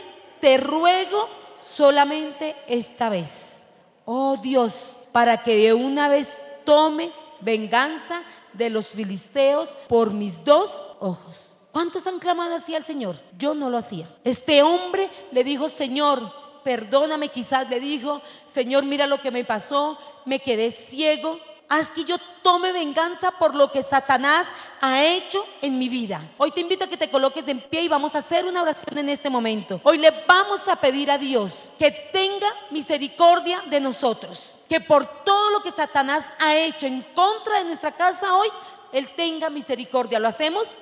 [0.40, 1.28] Te ruego
[1.76, 3.82] solamente esta vez.
[4.06, 8.22] Oh Dios, para que de una vez tome venganza
[8.54, 11.53] de los filisteos por mis dos ojos.
[11.74, 13.18] ¿Cuántos han clamado así al Señor?
[13.36, 14.06] Yo no lo hacía.
[14.22, 16.22] Este hombre le dijo, Señor,
[16.62, 21.36] perdóname, quizás le dijo, Señor, mira lo que me pasó, me quedé ciego.
[21.68, 24.46] Haz que yo tome venganza por lo que Satanás
[24.80, 26.22] ha hecho en mi vida.
[26.38, 28.96] Hoy te invito a que te coloques en pie y vamos a hacer una oración
[28.98, 29.80] en este momento.
[29.82, 34.54] Hoy le vamos a pedir a Dios que tenga misericordia de nosotros.
[34.68, 38.48] Que por todo lo que Satanás ha hecho en contra de nuestra casa hoy,
[38.92, 40.20] Él tenga misericordia.
[40.20, 40.76] ¿Lo hacemos?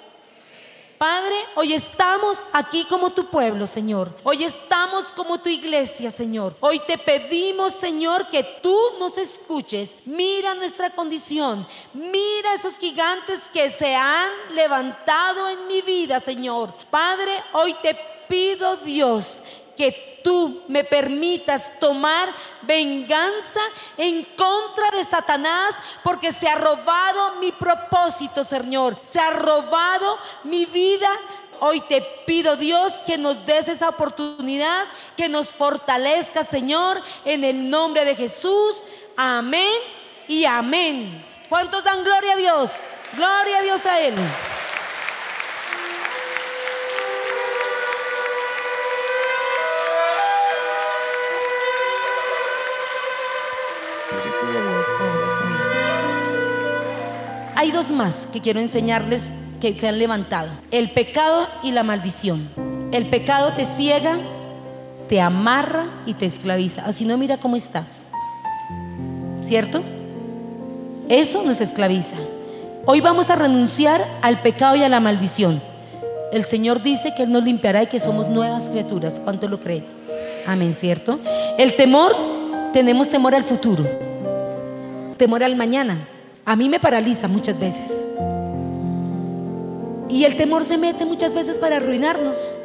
[1.03, 4.09] Padre, hoy estamos aquí como tu pueblo, Señor.
[4.23, 6.55] Hoy estamos como tu iglesia, Señor.
[6.61, 9.97] Hoy te pedimos, Señor, que tú nos escuches.
[10.05, 11.67] Mira nuestra condición.
[11.93, 16.73] Mira esos gigantes que se han levantado en mi vida, Señor.
[16.89, 19.43] Padre, hoy te pido, Dios,
[19.83, 22.29] que tú me permitas tomar
[22.61, 23.59] venganza
[23.97, 28.97] en contra de Satanás porque se ha robado mi propósito, Señor.
[29.03, 31.11] Se ha robado mi vida.
[31.59, 34.85] Hoy te pido, Dios, que nos des esa oportunidad,
[35.17, 38.85] que nos fortalezca, Señor, en el nombre de Jesús.
[39.17, 39.81] Amén
[40.29, 41.25] y amén.
[41.49, 42.71] ¿Cuántos dan gloria a Dios?
[43.17, 44.15] Gloria a Dios a Él.
[57.63, 60.49] Hay dos más que quiero enseñarles que se han levantado.
[60.73, 62.45] El pecado y la maldición.
[62.91, 64.19] El pecado te ciega,
[65.09, 66.85] te amarra y te esclaviza.
[66.85, 68.07] Así no mira cómo estás.
[69.43, 69.81] ¿Cierto?
[71.09, 72.17] Eso nos esclaviza.
[72.85, 75.63] Hoy vamos a renunciar al pecado y a la maldición.
[76.33, 79.21] El Señor dice que Él nos limpiará y que somos nuevas criaturas.
[79.23, 79.87] ¿Cuánto lo creen?
[80.49, 81.21] Amén, ¿cierto?
[81.59, 82.13] El temor,
[82.73, 83.87] tenemos temor al futuro,
[85.17, 86.09] temor al mañana,
[86.45, 88.09] A mí me paraliza muchas veces.
[90.09, 92.59] Y el temor se mete muchas veces para arruinarnos.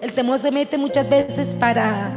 [0.00, 2.12] El temor se mete muchas veces para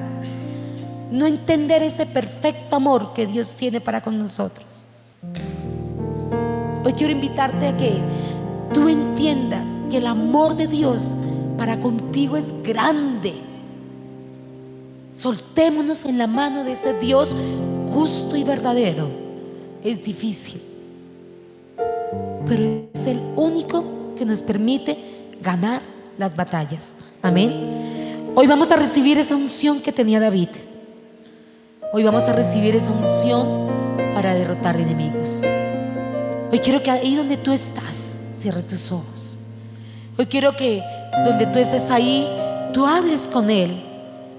[1.11, 4.65] no entender ese perfecto amor que Dios tiene para con nosotros.
[6.83, 7.93] Hoy quiero invitarte a que
[8.73, 11.13] tú entiendas que el amor de Dios
[11.57, 13.33] para contigo es grande.
[15.11, 17.35] Soltémonos en la mano de ese Dios
[17.93, 19.09] justo y verdadero.
[19.83, 20.61] Es difícil,
[22.51, 24.97] pero es el único que nos permite
[25.41, 25.81] ganar
[26.17, 26.97] las batallas.
[27.21, 28.33] Amén.
[28.35, 30.49] Hoy vamos a recibir esa unción que tenía David.
[31.93, 33.69] Hoy vamos a recibir esa unción
[34.13, 35.39] para derrotar enemigos.
[36.51, 39.37] Hoy quiero que ahí donde tú estás, cierre tus ojos.
[40.17, 40.83] Hoy quiero que
[41.23, 42.27] donde tú estés ahí,
[42.73, 43.81] tú hables con Él.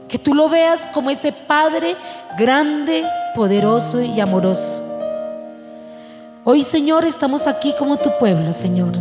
[0.06, 1.96] Que tú lo veas como ese Padre
[2.36, 4.91] grande, poderoso y amoroso.
[6.44, 8.94] Hoy, Señor, estamos aquí como tu pueblo, Señor.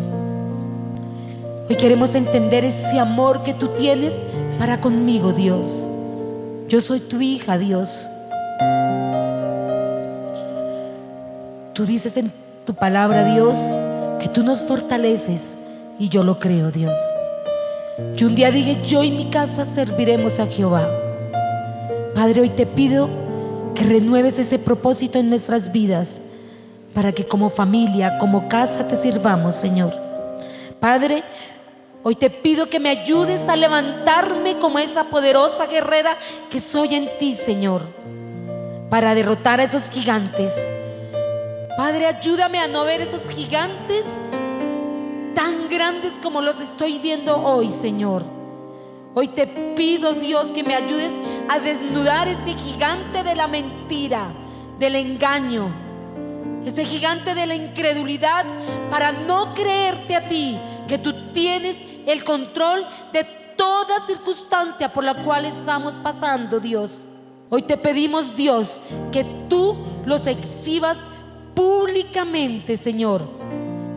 [1.67, 4.21] Hoy queremos entender ese amor que tú tienes
[4.59, 5.87] para conmigo, Dios.
[6.67, 8.07] Yo soy tu hija, Dios.
[11.73, 12.31] Tú dices en
[12.63, 13.57] tu palabra, Dios,
[14.19, 15.57] que tú nos fortaleces
[15.97, 16.95] y yo lo creo, Dios.
[18.17, 20.87] Yo un día dije, yo y mi casa serviremos a Jehová.
[22.13, 23.09] Padre, hoy te pido
[23.73, 26.19] que renueves ese propósito en nuestras vidas
[26.93, 29.93] para que como familia, como casa te sirvamos, Señor.
[30.79, 31.23] Padre,
[32.03, 36.15] hoy te pido que me ayudes a levantarme como esa poderosa guerrera
[36.49, 37.81] que soy en ti, Señor,
[38.89, 40.53] para derrotar a esos gigantes
[41.77, 44.05] Padre, ayúdame a no ver esos gigantes
[45.33, 48.23] tan grandes como los estoy viendo hoy, Señor.
[49.15, 51.13] Hoy te pido, Dios, que me ayudes
[51.49, 54.27] a desnudar ese gigante de la mentira,
[54.79, 55.71] del engaño,
[56.65, 58.45] ese gigante de la incredulidad,
[58.89, 63.23] para no creerte a ti, que tú tienes el control de
[63.55, 67.03] toda circunstancia por la cual estamos pasando, Dios.
[67.49, 68.79] Hoy te pedimos, Dios,
[69.11, 71.03] que tú los exhibas
[71.53, 73.21] públicamente, Señor.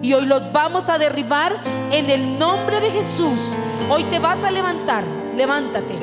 [0.03, 1.57] Y hoy los vamos a derribar
[1.90, 3.53] en el nombre de Jesús.
[3.88, 5.98] Hoy te vas a levantar, levántate.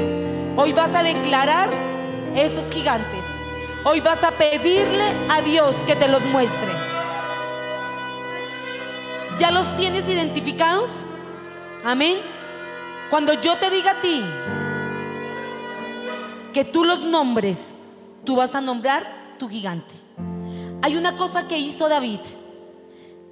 [0.57, 1.69] Hoy vas a declarar
[2.35, 3.40] esos gigantes.
[3.83, 6.71] Hoy vas a pedirle a Dios que te los muestre.
[9.39, 11.01] ¿Ya los tienes identificados?
[11.83, 12.19] Amén.
[13.09, 14.23] Cuando yo te diga a ti
[16.53, 19.03] que tú los nombres, tú vas a nombrar
[19.39, 19.95] tu gigante.
[20.83, 22.19] Hay una cosa que hizo David.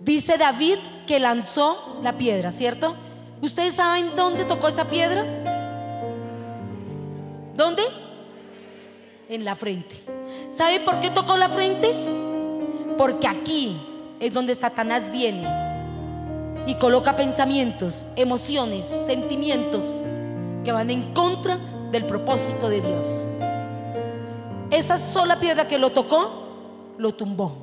[0.02, 2.96] Dice David que lanzó la piedra, ¿cierto?
[3.42, 5.24] ¿Ustedes saben dónde tocó esa piedra?
[7.56, 7.84] ¿Dónde?
[9.30, 10.19] En la frente.
[10.50, 11.94] ¿Sabe por qué tocó la frente?
[12.98, 13.80] Porque aquí
[14.20, 15.48] es donde Satanás viene
[16.66, 20.06] y coloca pensamientos, emociones, sentimientos
[20.64, 21.58] que van en contra
[21.92, 23.30] del propósito de Dios.
[24.72, 27.56] Esa sola piedra que lo tocó lo tumbó,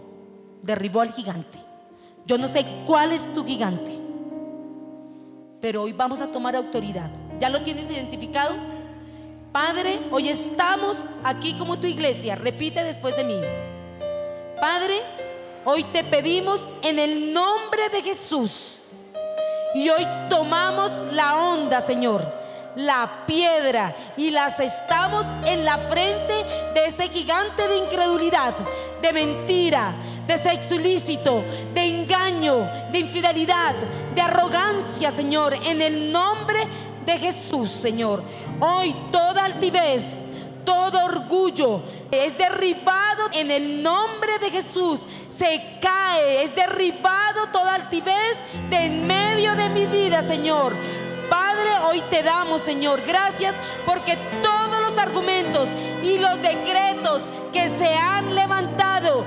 [0.63, 1.59] derribó al gigante.
[2.25, 3.97] Yo no sé cuál es tu gigante,
[5.61, 7.11] pero hoy vamos a tomar autoridad.
[7.39, 8.55] ¿Ya lo tienes identificado?
[9.57, 12.35] Padre, hoy estamos aquí como tu iglesia.
[12.35, 13.41] Repite después de mí.
[14.61, 15.01] Padre,
[15.65, 18.81] hoy te pedimos en el nombre de Jesús.
[19.75, 22.45] Y hoy tomamos la onda, Señor
[22.77, 26.35] la piedra y las estamos en la frente
[26.75, 28.53] de ese gigante de incredulidad,
[29.01, 29.95] de mentira,
[30.27, 31.43] de sexo ilícito,
[31.73, 33.75] de engaño, de infidelidad,
[34.15, 36.59] de arrogancia, Señor, en el nombre
[37.07, 38.23] de Jesús, Señor.
[38.61, 40.21] Hoy toda altivez,
[40.65, 45.01] todo orgullo es derribado en el nombre de Jesús.
[45.31, 48.37] Se cae, es derribado toda altivez
[48.71, 50.75] de en medio de mi vida, Señor.
[51.29, 55.69] Padre, hoy te damos, Señor, gracias porque todos los argumentos
[56.03, 59.25] y los decretos que se han levantado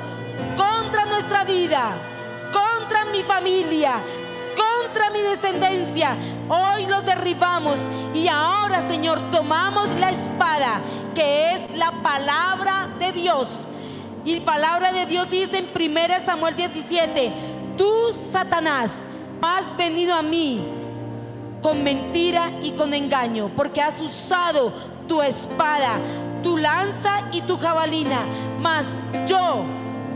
[0.58, 1.92] contra nuestra vida,
[2.52, 4.02] contra mi familia,
[4.60, 6.16] contra mi descendencia,
[6.50, 7.80] hoy los derribamos
[8.14, 10.82] y ahora, Señor, tomamos la espada
[11.16, 13.48] que es la palabra de Dios.
[14.26, 17.32] Y palabra de Dios dice en 1 Samuel 17,
[17.78, 17.90] tú,
[18.32, 19.02] Satanás,
[19.42, 20.62] has venido a mí
[21.62, 24.72] con mentira y con engaño, porque has usado
[25.08, 25.98] tu espada,
[26.44, 28.20] tu lanza y tu jabalina.
[28.62, 29.64] Mas yo,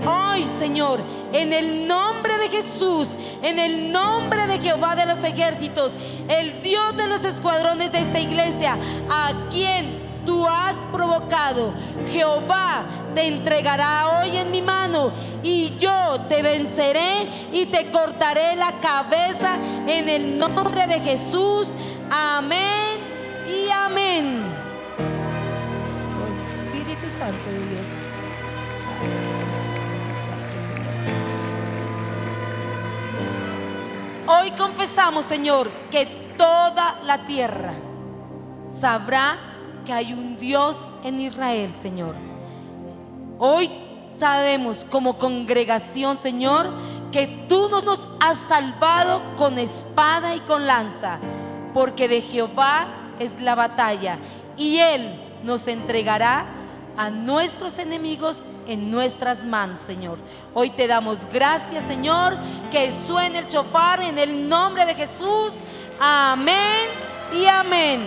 [0.05, 0.99] hoy Señor,
[1.34, 3.09] en el nombre de Jesús,
[3.41, 5.91] en el nombre de Jehová de los ejércitos,
[6.29, 8.77] el Dios de los escuadrones de esta iglesia,
[9.09, 11.73] a quien tú has provocado.
[12.11, 12.84] Jehová
[13.15, 15.11] te entregará hoy en mi mano
[15.41, 19.55] y yo te venceré y te cortaré la cabeza
[19.88, 21.67] en el nombre de Jesús.
[22.09, 22.99] Amén
[23.47, 24.53] y amén.
[34.26, 36.05] Hoy confesamos, Señor, que
[36.38, 37.74] toda la tierra
[38.74, 39.36] sabrá
[39.86, 42.15] que hay un Dios en Israel, Señor.
[43.38, 43.69] Hoy
[44.17, 46.71] sabemos como congregación, Señor,
[47.11, 51.19] que tú nos has salvado con espada y con lanza,
[51.74, 52.88] porque de Jehová
[53.19, 54.19] es la batalla
[54.55, 56.45] y Él nos entregará
[56.98, 60.18] a nuestros enemigos en nuestras manos, Señor.
[60.54, 62.38] Hoy te damos gracias, Señor,
[62.72, 65.54] que suene el chofar en el nombre de Jesús.
[66.00, 66.89] Amén
[67.34, 68.02] y amén.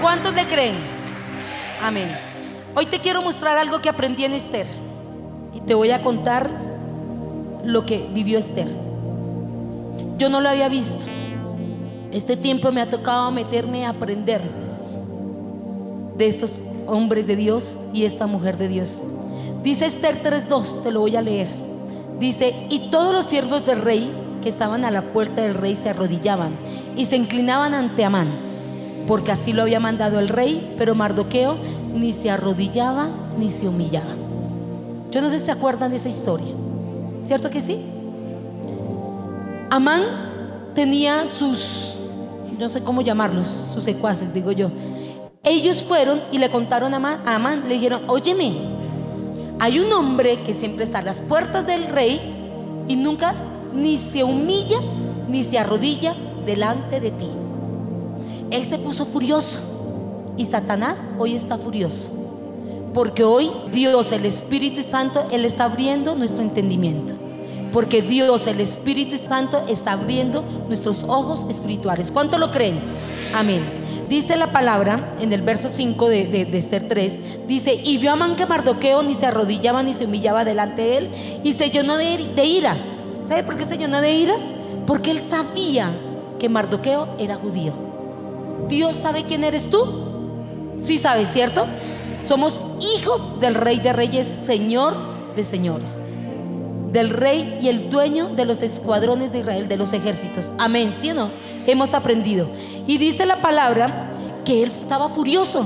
[0.00, 0.76] ¿Cuántos le creen?
[1.82, 2.16] Amén.
[2.74, 4.66] Hoy te quiero mostrar algo que aprendí en Esther.
[5.52, 6.67] Y te voy a contar
[7.64, 8.68] lo que vivió Esther.
[10.18, 11.04] Yo no lo había visto.
[12.12, 14.40] Este tiempo me ha tocado meterme a aprender
[16.16, 19.02] de estos hombres de Dios y esta mujer de Dios.
[19.62, 21.48] Dice Esther 3.2, te lo voy a leer.
[22.18, 24.10] Dice, y todos los siervos del rey
[24.42, 26.52] que estaban a la puerta del rey se arrodillaban
[26.96, 28.28] y se inclinaban ante Amán,
[29.06, 31.56] porque así lo había mandado el rey, pero Mardoqueo
[31.94, 34.14] ni se arrodillaba ni se humillaba.
[35.10, 36.52] Yo no sé si se acuerdan de esa historia.
[37.28, 37.84] ¿Cierto que sí?
[39.68, 40.02] Amán
[40.74, 41.96] tenía sus,
[42.58, 44.70] no sé cómo llamarlos, sus secuaces, digo yo.
[45.44, 48.54] Ellos fueron y le contaron a Amán, le dijeron, óyeme,
[49.60, 52.18] hay un hombre que siempre está a las puertas del rey
[52.88, 53.34] y nunca
[53.74, 54.78] ni se humilla
[55.28, 56.14] ni se arrodilla
[56.46, 57.28] delante de ti.
[58.50, 62.27] Él se puso furioso y Satanás hoy está furioso.
[62.94, 67.14] Porque hoy Dios, el Espíritu Santo, Él está abriendo nuestro entendimiento.
[67.72, 72.10] Porque Dios, el Espíritu Santo, está abriendo nuestros ojos espirituales.
[72.10, 72.78] ¿Cuánto lo creen?
[73.34, 73.62] Amén.
[74.08, 78.16] Dice la palabra en el verso 5 de, de, Esther 3, dice, y vio a
[78.16, 81.10] Man que Mardoqueo ni se arrodillaba ni se humillaba delante de él
[81.44, 82.74] y se llenó de, de ira.
[83.22, 84.34] ¿Sabe por qué se llenó de ira?
[84.86, 85.90] Porque él sabía
[86.38, 87.72] que Mardoqueo era judío.
[88.66, 89.84] Dios sabe quién eres tú.
[90.80, 91.66] Sí sabes, ¿cierto?
[92.28, 92.60] Somos
[92.94, 94.94] hijos del rey de reyes, señor
[95.34, 95.98] de señores.
[96.92, 100.50] Del rey y el dueño de los escuadrones de Israel, de los ejércitos.
[100.58, 101.28] Amén, ¿sí o no?
[101.66, 102.46] Hemos aprendido.
[102.86, 104.10] Y dice la palabra
[104.44, 105.64] que él estaba furioso.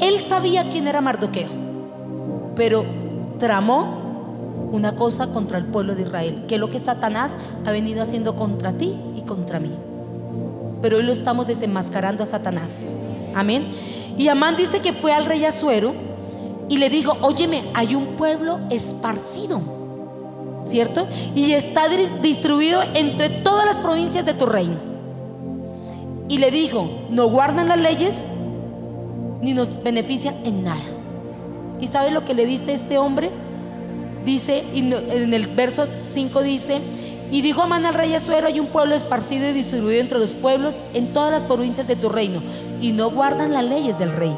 [0.00, 1.48] Él sabía quién era Mardoqueo.
[2.54, 2.84] Pero
[3.40, 7.32] tramó una cosa contra el pueblo de Israel, que es lo que Satanás
[7.66, 9.74] ha venido haciendo contra ti y contra mí.
[10.80, 12.84] Pero hoy lo estamos desenmascarando a Satanás.
[13.34, 13.66] Amén.
[14.18, 15.94] Y Amán dice que fue al rey Azuero
[16.68, 19.60] y le dijo, óyeme, hay un pueblo esparcido,
[20.66, 21.06] ¿cierto?
[21.36, 21.86] Y está
[22.20, 24.74] distribuido entre todas las provincias de tu reino.
[26.28, 28.26] Y le dijo, no guardan las leyes
[29.40, 30.82] ni nos benefician en nada.
[31.80, 33.30] ¿Y sabe lo que le dice este hombre?
[34.24, 36.80] Dice, en el verso 5 dice,
[37.30, 40.74] y dijo Amán al rey Azuero, hay un pueblo esparcido y distribuido entre los pueblos
[40.92, 42.40] en todas las provincias de tu reino
[42.80, 44.36] y no guardan las leyes del rey.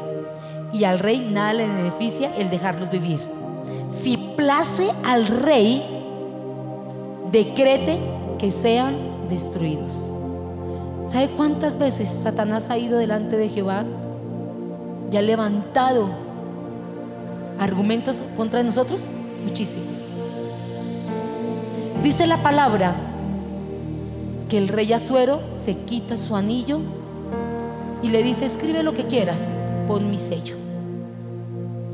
[0.73, 3.19] Y al rey nada le beneficia el dejarlos vivir.
[3.89, 5.83] Si place al rey,
[7.31, 7.99] decrete
[8.39, 8.95] que sean
[9.29, 10.13] destruidos.
[11.05, 13.83] ¿Sabe cuántas veces Satanás ha ido delante de Jehová
[15.11, 16.07] y ha levantado
[17.59, 19.09] argumentos contra nosotros?
[19.45, 20.07] Muchísimos.
[22.03, 22.95] Dice la palabra
[24.49, 26.79] que el rey Azuero se quita su anillo
[28.03, 29.51] y le dice, escribe lo que quieras,
[29.87, 30.55] pon mi sello.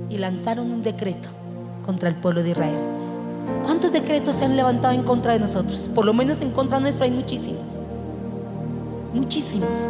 [0.09, 1.29] Y lanzaron un decreto
[1.85, 2.77] contra el pueblo de Israel.
[3.63, 5.89] ¿Cuántos decretos se han levantado en contra de nosotros?
[5.93, 7.79] Por lo menos en contra nuestra hay muchísimos.
[9.13, 9.89] Muchísimos.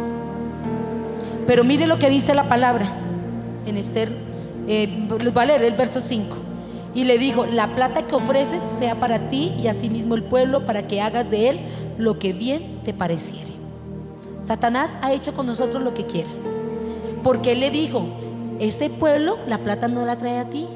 [1.46, 2.86] Pero mire lo que dice la palabra
[3.66, 4.08] en Esther.
[4.66, 6.36] Eh, va a leer el verso 5.
[6.94, 10.86] Y le dijo, la plata que ofreces sea para ti y asimismo el pueblo para
[10.88, 11.60] que hagas de él
[11.96, 13.57] lo que bien te pareciere.
[14.48, 16.30] Satanás ha hecho con nosotros lo que quiera.
[17.22, 18.06] Porque él le dijo,
[18.60, 20.66] ese pueblo la plata no la trae a ti.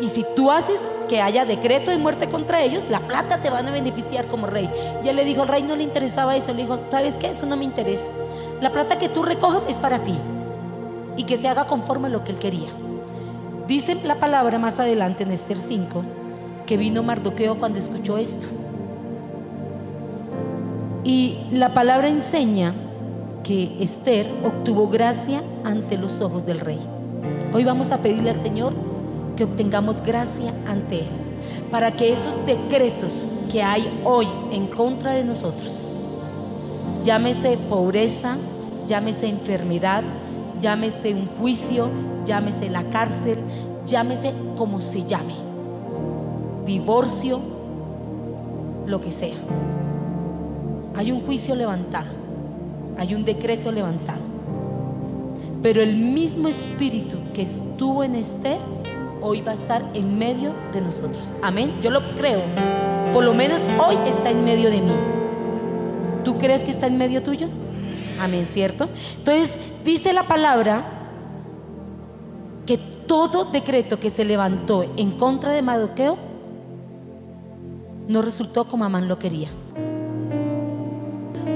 [0.00, 3.68] Y si tú haces que haya decreto de muerte contra ellos, la plata te van
[3.68, 4.70] a beneficiar como rey.
[5.04, 6.54] Y él le dijo, al rey no le interesaba eso.
[6.54, 7.26] Le dijo, ¿sabes qué?
[7.26, 8.10] Eso no me interesa.
[8.62, 10.14] La plata que tú recojas es para ti.
[11.18, 12.70] Y que se haga conforme a lo que él quería.
[13.68, 16.02] Dice la palabra más adelante en Esther 5
[16.64, 18.61] que vino Mardoqueo cuando escuchó esto.
[21.04, 22.72] Y la palabra enseña
[23.42, 26.78] que Esther obtuvo gracia ante los ojos del rey.
[27.52, 28.72] Hoy vamos a pedirle al Señor
[29.36, 31.06] que obtengamos gracia ante Él,
[31.72, 35.88] para que esos decretos que hay hoy en contra de nosotros,
[37.04, 38.36] llámese pobreza,
[38.86, 40.04] llámese enfermedad,
[40.60, 41.90] llámese un juicio,
[42.26, 43.38] llámese la cárcel,
[43.86, 45.34] llámese como se llame,
[46.64, 47.40] divorcio,
[48.86, 49.34] lo que sea.
[50.94, 52.10] Hay un juicio levantado,
[52.98, 54.20] hay un decreto levantado.
[55.62, 58.58] Pero el mismo espíritu que estuvo en Esther
[59.22, 61.34] hoy va a estar en medio de nosotros.
[61.40, 61.72] Amén.
[61.82, 62.42] Yo lo creo.
[63.14, 64.92] Por lo menos hoy está en medio de mí.
[66.24, 67.48] ¿Tú crees que está en medio tuyo?
[68.20, 68.88] Amén, ¿cierto?
[69.18, 70.82] Entonces dice la palabra
[72.66, 76.16] que todo decreto que se levantó en contra de Madoqueo
[78.08, 79.48] no resultó como Amán lo quería.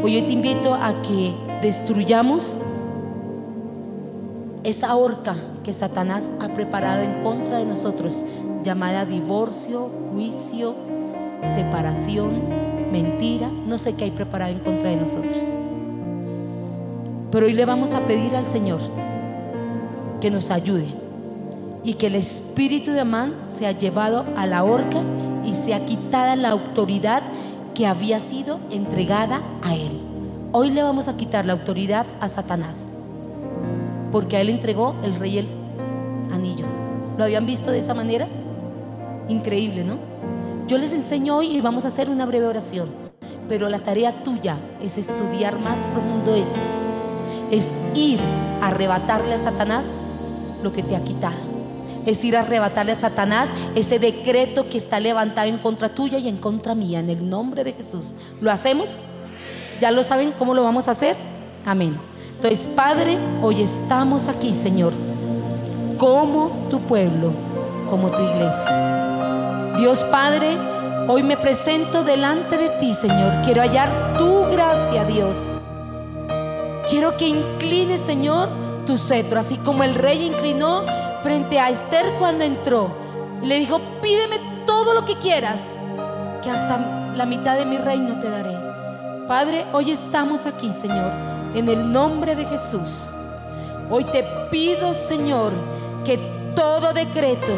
[0.02, 2.58] Hoy yo te invito a que destruyamos
[4.62, 5.34] esa horca
[5.64, 8.22] que Satanás ha preparado en contra de nosotros,
[8.62, 10.74] llamada divorcio, juicio,
[11.52, 12.42] separación,
[12.92, 15.44] mentira, no sé qué hay preparado en contra de nosotros.
[17.30, 18.80] Pero hoy le vamos a pedir al Señor
[20.20, 20.86] que nos ayude
[21.84, 25.00] y que el espíritu de Amán sea llevado a la horca
[25.44, 27.22] y sea quitada la autoridad
[27.76, 30.00] que había sido entregada a él.
[30.52, 32.94] Hoy le vamos a quitar la autoridad a Satanás,
[34.10, 35.48] porque a él entregó el rey el
[36.32, 36.64] anillo.
[37.18, 38.28] ¿Lo habían visto de esa manera?
[39.28, 39.98] Increíble, ¿no?
[40.66, 42.88] Yo les enseño hoy y vamos a hacer una breve oración,
[43.46, 46.56] pero la tarea tuya es estudiar más profundo esto,
[47.50, 48.18] es ir
[48.62, 49.90] a arrebatarle a Satanás
[50.62, 51.55] lo que te ha quitado
[52.06, 56.28] es ir a arrebatarle a Satanás ese decreto que está levantado en contra tuya y
[56.28, 58.14] en contra mía, en el nombre de Jesús.
[58.40, 59.00] ¿Lo hacemos?
[59.80, 61.16] ¿Ya lo saben cómo lo vamos a hacer?
[61.66, 61.98] Amén.
[62.36, 64.92] Entonces, Padre, hoy estamos aquí, Señor,
[65.98, 67.32] como tu pueblo,
[67.90, 69.74] como tu iglesia.
[69.78, 70.56] Dios Padre,
[71.08, 73.42] hoy me presento delante de ti, Señor.
[73.44, 75.36] Quiero hallar tu gracia, Dios.
[76.88, 78.48] Quiero que inclines, Señor,
[78.86, 80.84] tu cetro, así como el rey inclinó
[81.26, 82.88] frente a Esther cuando entró.
[83.42, 85.60] Le dijo, pídeme todo lo que quieras,
[86.40, 86.78] que hasta
[87.16, 88.56] la mitad de mi reino te daré.
[89.26, 91.10] Padre, hoy estamos aquí, Señor,
[91.56, 93.08] en el nombre de Jesús.
[93.90, 95.52] Hoy te pido, Señor,
[96.04, 96.16] que
[96.54, 97.54] todo decreto,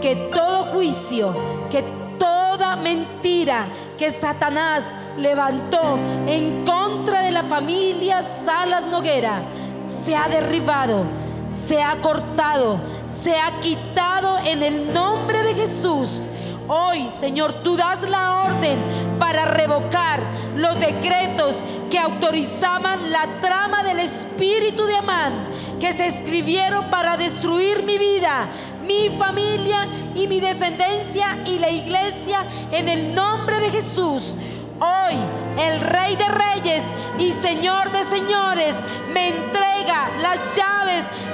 [0.00, 1.34] que todo juicio,
[1.72, 1.82] que
[2.20, 3.64] toda mentira
[3.98, 5.98] que Satanás levantó
[6.28, 9.42] en contra de la familia Salas Noguera
[9.88, 11.21] sea derribado
[11.54, 12.78] se ha cortado,
[13.10, 16.22] se ha quitado en el nombre de Jesús.
[16.68, 18.78] Hoy, Señor, tú das la orden
[19.18, 20.20] para revocar
[20.56, 21.56] los decretos
[21.90, 25.32] que autorizaban la trama del espíritu de Amán,
[25.80, 28.46] que se escribieron para destruir mi vida,
[28.86, 34.34] mi familia y mi descendencia y la iglesia en el nombre de Jesús.
[34.80, 35.14] Hoy
[35.58, 38.74] el Rey de Reyes y Señor de Señores
[39.12, 40.71] me entrega las llaves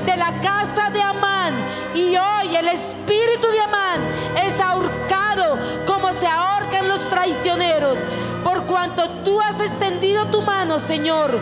[0.04, 1.54] de la casa de Amán.
[1.94, 4.00] Y hoy el espíritu de Amán
[4.46, 7.98] es ahorcado como se ahorcan los traicioneros.
[8.44, 11.38] Por cuanto tú has extendido tu mano, Señor.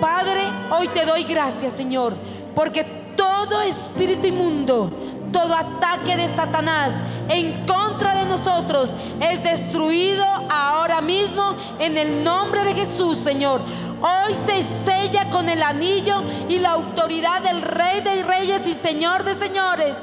[0.00, 2.14] Padre, hoy te doy gracias, Señor,
[2.54, 2.84] porque
[3.16, 4.90] todo espíritu inmundo
[5.32, 6.94] todo ataque de Satanás
[7.28, 13.60] en contra de nosotros es destruido ahora mismo en el nombre de Jesús, Señor.
[14.02, 19.24] Hoy se sella con el anillo y la autoridad del Rey de Reyes y Señor
[19.24, 19.94] de Señores.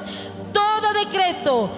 [0.52, 1.68] Todo decreto,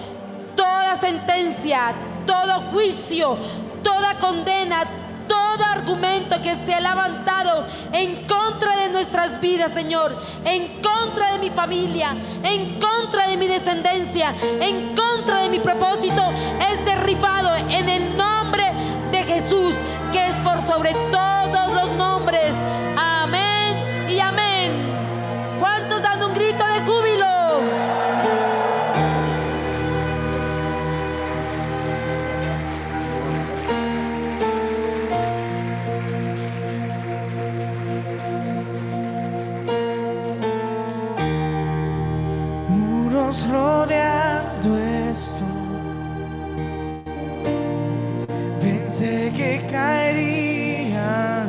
[0.55, 1.93] toda sentencia,
[2.27, 3.37] todo juicio,
[3.83, 4.83] toda condena,
[5.27, 10.15] todo argumento que se ha levantado en contra de nuestras vidas, Señor,
[10.45, 16.23] en contra de mi familia, en contra de mi descendencia, en contra de mi propósito,
[16.71, 18.30] es derribado en el nombre
[19.23, 19.75] Jesús,
[20.11, 22.53] que es por sobre todos los nombres.
[22.97, 24.71] Amén y amén.
[25.59, 27.31] ¿Cuántos dan un grito de júbilo?
[43.49, 44.20] rodeando
[49.01, 51.45] pensé que caería.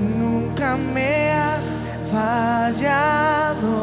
[0.00, 1.76] Nunca me has
[2.10, 3.74] fallado.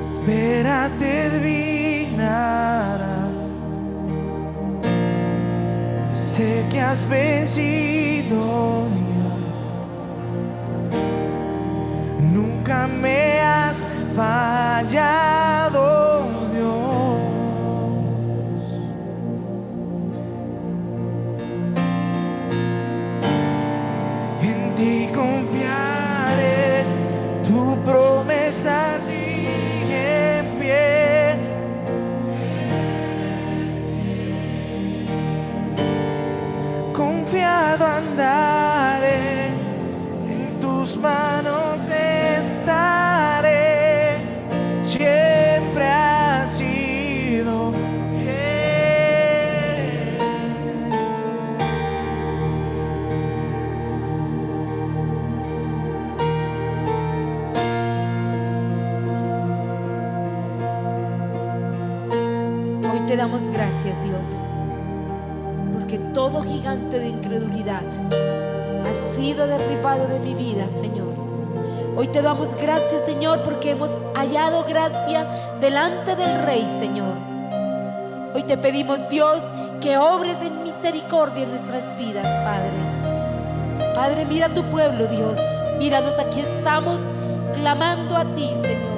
[0.00, 2.38] Espera terminará.
[6.12, 8.73] Sé que has vencido.
[14.16, 14.53] Has
[66.24, 67.82] todo gigante de incredulidad
[68.88, 71.12] ha sido derribado de mi vida, Señor.
[71.98, 75.26] Hoy te damos gracias, Señor, porque hemos hallado gracia
[75.60, 77.12] delante del Rey, Señor.
[78.34, 79.40] Hoy te pedimos, Dios,
[79.82, 83.92] que obres en misericordia en nuestras vidas, Padre.
[83.94, 85.38] Padre, mira a tu pueblo, Dios.
[85.78, 87.02] Míranos, aquí estamos
[87.52, 88.94] clamando a ti, Señor.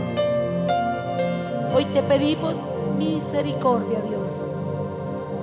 [1.74, 2.54] Hoy te pedimos
[2.96, 4.44] misericordia, Dios.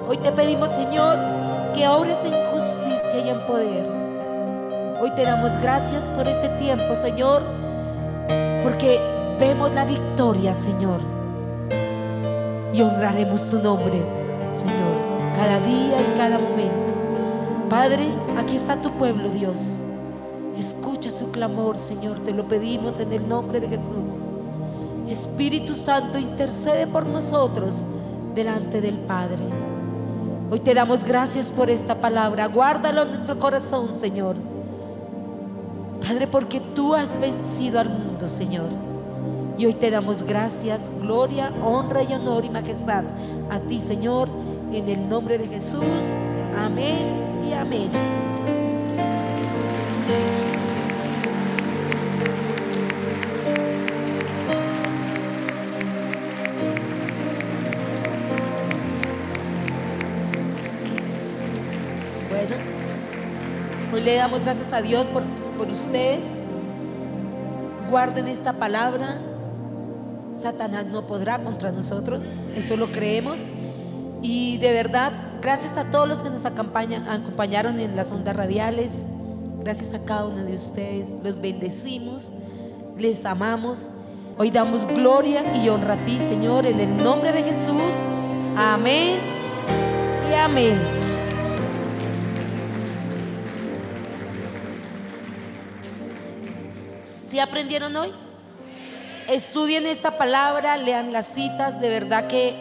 [0.07, 1.42] Hoy te pedimos, Señor,
[1.73, 3.85] que obres en justicia y en poder.
[5.01, 7.41] Hoy te damos gracias por este tiempo, Señor,
[8.63, 8.99] porque
[9.39, 10.99] vemos la victoria, Señor.
[12.73, 14.01] Y honraremos tu nombre,
[14.55, 16.93] Señor, cada día y cada momento.
[17.69, 18.07] Padre,
[18.37, 19.81] aquí está tu pueblo, Dios.
[20.57, 24.19] Escucha su clamor, Señor, te lo pedimos en el nombre de Jesús.
[25.09, 27.83] Espíritu Santo, intercede por nosotros
[28.35, 29.62] delante del Padre.
[30.53, 32.45] Hoy te damos gracias por esta palabra.
[32.45, 34.35] Guárdalo en nuestro corazón, Señor.
[36.07, 38.67] Padre, porque tú has vencido al mundo, Señor.
[39.57, 43.03] Y hoy te damos gracias, gloria, honra y honor y majestad
[43.49, 44.29] a ti, Señor,
[44.71, 45.81] en el nombre de Jesús.
[46.55, 47.89] Amén y amén.
[64.03, 65.23] Le damos gracias a Dios por,
[65.57, 66.35] por ustedes.
[67.89, 69.19] Guarden esta palabra.
[70.35, 72.23] Satanás no podrá contra nosotros.
[72.55, 73.39] Eso lo creemos.
[74.21, 79.07] Y de verdad, gracias a todos los que nos acompañan, acompañaron en las ondas radiales.
[79.59, 81.09] Gracias a cada uno de ustedes.
[81.23, 82.33] Los bendecimos.
[82.97, 83.89] Les amamos.
[84.37, 87.93] Hoy damos gloria y honra a ti, Señor, en el nombre de Jesús.
[88.57, 89.19] Amén
[90.31, 90.92] y amén.
[97.33, 98.11] ¿Sí aprendieron hoy?
[99.27, 102.53] Estudien esta palabra, lean las citas, de verdad que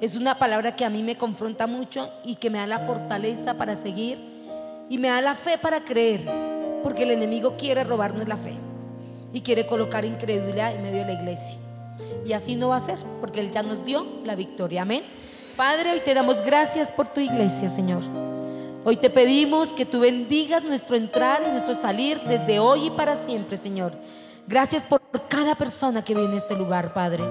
[0.00, 3.54] es una palabra que a mí me confronta mucho y que me da la fortaleza
[3.54, 4.16] para seguir
[4.88, 6.20] y me da la fe para creer,
[6.84, 8.52] porque el enemigo quiere robarnos la fe
[9.32, 11.58] y quiere colocar incredulidad en medio de la iglesia.
[12.24, 14.82] Y así no va a ser, porque Él ya nos dio la victoria.
[14.82, 15.02] Amén.
[15.56, 18.27] Padre, hoy te damos gracias por tu iglesia, Señor.
[18.84, 23.16] Hoy te pedimos que tú bendigas nuestro entrar y nuestro salir desde hoy y para
[23.16, 23.92] siempre, Señor.
[24.46, 27.24] Gracias por cada persona que viene a este lugar, Padre.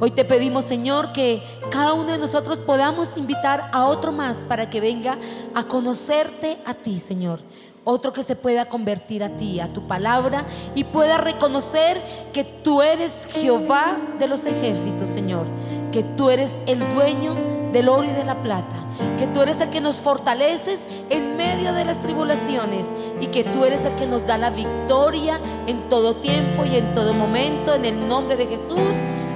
[0.00, 4.70] Hoy te pedimos, Señor, que cada uno de nosotros podamos invitar a otro más para
[4.70, 5.18] que venga
[5.54, 7.40] a conocerte a ti, Señor.
[7.84, 12.00] Otro que se pueda convertir a ti, a tu palabra y pueda reconocer
[12.32, 15.44] que tú eres Jehová de los ejércitos, Señor.
[15.92, 17.34] Que tú eres el dueño
[17.72, 18.76] del oro y de la plata.
[19.18, 22.86] Que tú eres el que nos fortaleces en medio de las tribulaciones
[23.20, 26.94] y que tú eres el que nos da la victoria en todo tiempo y en
[26.94, 27.74] todo momento.
[27.74, 28.78] En el nombre de Jesús.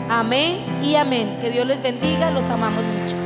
[0.08, 1.38] Amén y amén.
[1.40, 2.30] Que Dios les bendiga.
[2.30, 3.23] Los amamos mucho.